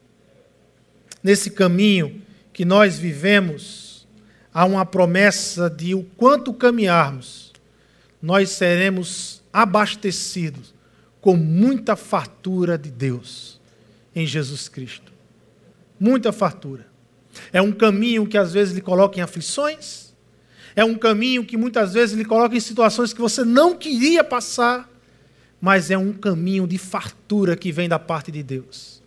Nesse 1.23 1.51
caminho, 1.51 2.24
que 2.55 2.65
nós 2.65 2.99
vivemos, 2.99 4.07
há 4.53 4.65
uma 4.65 4.87
promessa 4.87 5.69
de 5.69 5.95
o 5.95 6.05
quanto 6.17 6.55
caminharmos, 6.55 7.53
nós 8.23 8.49
seremos 8.51 9.43
abastecidos 9.53 10.73
com 11.21 11.37
muita 11.37 11.97
fartura 11.97 12.79
de 12.79 12.91
Deus 12.91 13.61
em 14.15 14.25
Jesus 14.25 14.69
Cristo. 14.69 15.13
Muita 15.99 16.33
fartura. 16.33 16.87
É 17.53 17.61
um 17.61 17.73
caminho 17.73 18.27
que 18.27 18.39
às 18.39 18.53
vezes 18.53 18.73
lhe 18.73 18.81
coloca 18.81 19.19
em 19.19 19.23
aflições, 19.23 20.15
É 20.77 20.85
um 20.85 20.97
caminho 20.97 21.45
que 21.45 21.57
muitas 21.57 21.95
vezes 21.95 22.17
lhe 22.17 22.25
coloca 22.25 22.57
em 22.57 22.61
situações 22.61 23.13
que 23.13 23.21
você 23.21 23.45
não 23.45 23.77
queria 23.77 24.25
passar, 24.25 24.91
mas 25.61 25.89
é 25.91 25.97
um 25.97 26.13
caminho 26.13 26.67
de 26.67 26.79
fartura 26.79 27.57
que 27.57 27.71
vem 27.71 27.89
da 27.89 27.99
parte 27.99 28.33
de 28.33 28.43
Deus. 28.43 29.01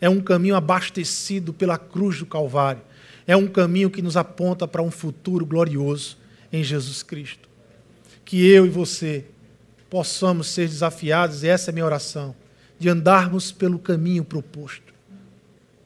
É 0.00 0.08
um 0.08 0.20
caminho 0.20 0.54
abastecido 0.54 1.54
pela 1.54 1.78
cruz 1.78 2.18
do 2.18 2.26
Calvário. 2.26 2.82
É 3.26 3.36
um 3.36 3.46
caminho 3.46 3.90
que 3.90 4.02
nos 4.02 4.16
aponta 4.16 4.66
para 4.68 4.82
um 4.82 4.90
futuro 4.90 5.46
glorioso 5.46 6.18
em 6.52 6.62
Jesus 6.62 7.02
Cristo. 7.02 7.48
Que 8.24 8.46
eu 8.46 8.66
e 8.66 8.68
você 8.70 9.24
possamos 9.88 10.48
ser 10.48 10.68
desafiados, 10.68 11.42
e 11.42 11.48
essa 11.48 11.70
é 11.70 11.72
minha 11.72 11.84
oração, 11.84 12.34
de 12.78 12.88
andarmos 12.88 13.52
pelo 13.52 13.78
caminho 13.78 14.24
proposto. 14.24 14.92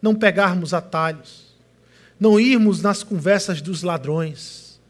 Não 0.00 0.14
pegarmos 0.14 0.72
atalhos, 0.72 1.54
não 2.18 2.40
irmos 2.40 2.80
nas 2.80 3.02
conversas 3.02 3.60
dos 3.60 3.82
ladrões, 3.82 4.80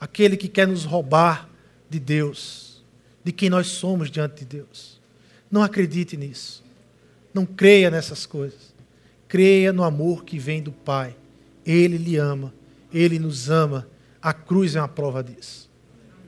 aquele 0.00 0.36
que 0.36 0.48
quer 0.48 0.66
nos 0.66 0.84
roubar 0.84 1.48
de 1.88 2.00
Deus, 2.00 2.82
de 3.22 3.30
quem 3.30 3.48
nós 3.48 3.68
somos 3.68 4.10
diante 4.10 4.40
de 4.40 4.56
Deus. 4.56 5.00
Não 5.50 5.62
acredite 5.62 6.16
nisso. 6.16 6.64
Não 7.32 7.46
creia 7.46 7.90
nessas 7.90 8.26
coisas. 8.26 8.74
Creia 9.28 9.72
no 9.72 9.84
amor 9.84 10.24
que 10.24 10.38
vem 10.38 10.62
do 10.62 10.72
Pai. 10.72 11.14
Ele 11.66 11.96
lhe 11.96 12.16
ama, 12.16 12.52
ele 12.92 13.18
nos 13.18 13.50
ama. 13.50 13.86
A 14.20 14.32
cruz 14.32 14.76
é 14.76 14.80
uma 14.80 14.88
prova 14.88 15.22
disso. 15.22 15.70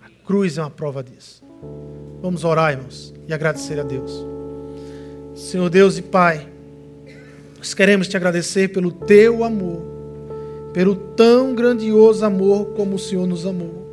A 0.03 0.27
cruz 0.27 0.59
é 0.59 0.63
uma 0.63 0.71
prova 0.71 1.03
disso. 1.03 1.43
Vamos 2.21 2.45
orar, 2.45 2.73
irmãos, 2.73 3.15
e 3.29 3.33
agradecer 3.33 3.79
a 3.79 3.83
Deus. 3.83 4.25
Senhor 5.35 5.69
Deus 5.69 5.99
e 5.99 6.03
Pai, 6.03 6.49
nós 7.59 7.75
queremos 7.75 8.09
te 8.09 8.17
agradecer 8.17 8.69
pelo 8.69 8.93
teu 8.93 9.43
amor, 9.45 9.83
pelo 10.73 10.95
tão 10.95 11.55
grandioso 11.55 12.25
amor 12.25 12.67
como 12.75 12.97
o 12.97 12.99
Senhor 12.99 13.27
nos 13.27 13.47
amou. 13.47 13.85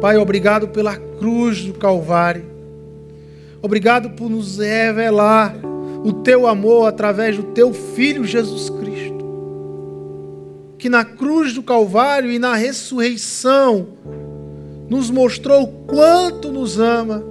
Pai, 0.00 0.16
obrigado 0.16 0.68
pela 0.68 0.96
cruz 0.96 1.64
do 1.64 1.74
Calvário. 1.74 2.44
Obrigado 3.62 4.10
por 4.10 4.30
nos 4.30 4.58
revelar 4.58 5.54
o 6.02 6.12
teu 6.12 6.46
amor 6.46 6.88
através 6.88 7.36
do 7.36 7.42
teu 7.42 7.72
Filho 7.72 8.24
Jesus 8.24 8.70
Cristo. 8.70 9.19
Que 10.80 10.88
na 10.88 11.04
cruz 11.04 11.52
do 11.52 11.62
Calvário 11.62 12.32
e 12.32 12.38
na 12.38 12.54
ressurreição 12.56 13.88
nos 14.88 15.10
mostrou 15.10 15.84
quanto 15.86 16.50
nos 16.50 16.80
ama, 16.80 17.22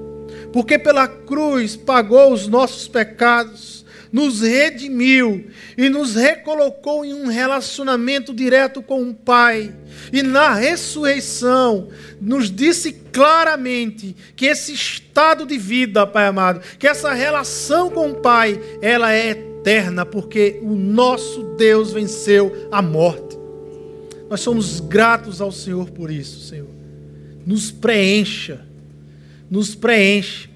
porque 0.53 0.79
pela 0.79 1.07
cruz 1.07 1.75
pagou 1.75 2.31
os 2.31 2.47
nossos 2.47 2.87
pecados 2.87 3.79
nos 4.11 4.41
redimiu 4.41 5.47
e 5.77 5.89
nos 5.89 6.15
recolocou 6.15 7.05
em 7.05 7.13
um 7.13 7.27
relacionamento 7.27 8.33
direto 8.33 8.81
com 8.81 9.03
o 9.03 9.13
Pai. 9.13 9.73
E 10.11 10.23
na 10.23 10.53
ressurreição, 10.53 11.89
nos 12.19 12.49
disse 12.51 12.91
claramente 12.91 14.15
que 14.35 14.47
esse 14.47 14.73
estado 14.73 15.45
de 15.45 15.57
vida, 15.57 16.07
Pai 16.07 16.27
amado, 16.27 16.61
que 16.77 16.87
essa 16.87 17.13
relação 17.13 17.89
com 17.89 18.11
o 18.11 18.15
Pai, 18.15 18.59
ela 18.81 19.13
é 19.13 19.29
eterna, 19.29 20.05
porque 20.05 20.59
o 20.63 20.73
nosso 20.75 21.43
Deus 21.55 21.93
venceu 21.93 22.67
a 22.71 22.81
morte. 22.81 23.38
Nós 24.29 24.41
somos 24.41 24.79
gratos 24.79 25.41
ao 25.41 25.51
Senhor 25.51 25.89
por 25.89 26.11
isso, 26.11 26.47
Senhor. 26.47 26.69
Nos 27.45 27.71
preencha, 27.71 28.65
nos 29.49 29.73
preencha, 29.73 30.49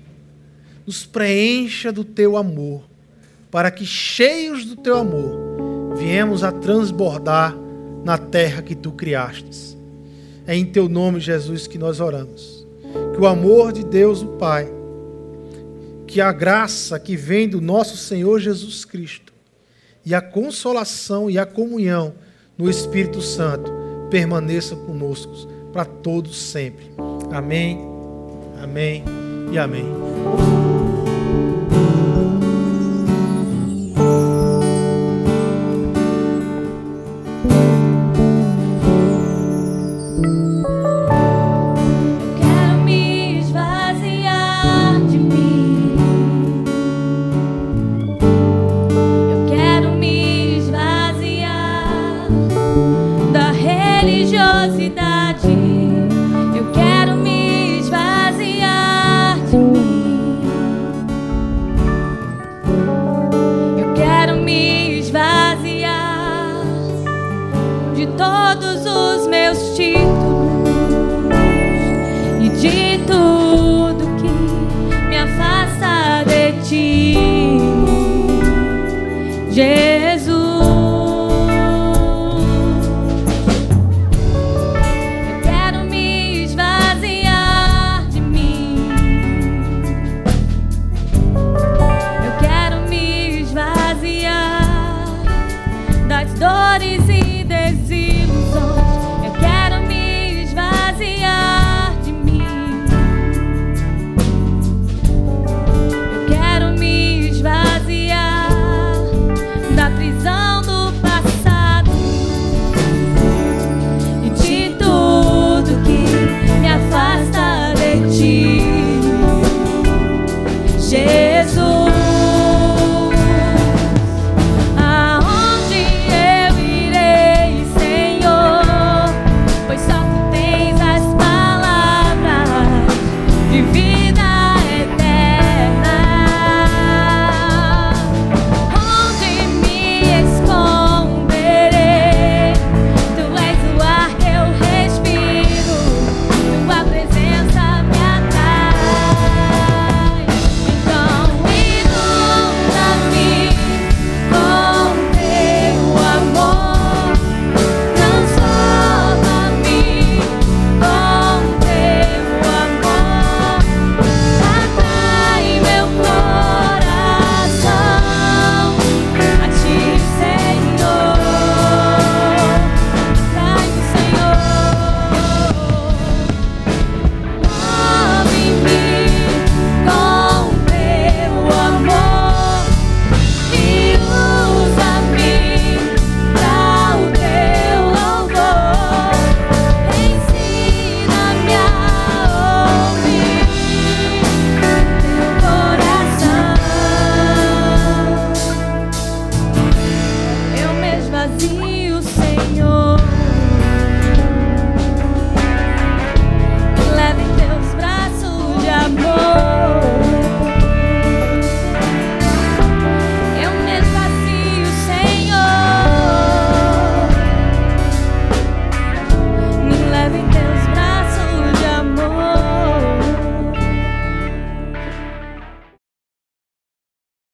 nos 0.86 1.06
preencha 1.06 1.92
do 1.92 2.04
teu 2.04 2.38
amor 2.38 2.84
para 3.54 3.70
que, 3.70 3.86
cheios 3.86 4.66
do 4.66 4.76
teu 4.76 4.98
amor, 4.98 5.96
viemos 5.96 6.44
a 6.44 6.52
transbordar 6.52 7.56
na 8.04 8.18
terra 8.18 8.64
que 8.64 8.74
tu 8.74 8.92
criastes. 8.92 9.78
É 10.48 10.56
em 10.56 10.66
teu 10.66 10.90
nome, 10.90 11.20
Jesus, 11.20 11.68
que 11.68 11.78
nós 11.78 12.00
oramos. 12.00 12.66
Que 13.14 13.22
o 13.22 13.28
amor 13.28 13.72
de 13.72 13.84
Deus, 13.84 14.24
o 14.24 14.28
Pai, 14.40 14.68
que 16.08 16.20
a 16.20 16.32
graça 16.32 17.00
que 17.00 17.16
vem 17.16 17.48
do 17.48 17.62
nosso 17.62 17.96
Senhor 17.96 18.40
Jesus 18.40 18.86
Cristo, 18.86 19.32
e 20.06 20.14
a 20.14 20.22
consolação 20.22 21.30
e 21.30 21.38
a 21.38 21.46
comunhão 21.46 22.14
no 22.58 22.70
Espírito 22.70 23.22
Santo 23.22 23.72
permaneça 24.10 24.76
conosco 24.76 25.34
para 25.72 25.86
todos 25.86 26.40
sempre. 26.40 26.92
Amém, 27.32 27.80
amém 28.62 29.04
e 29.52 29.58
amém. 29.58 30.53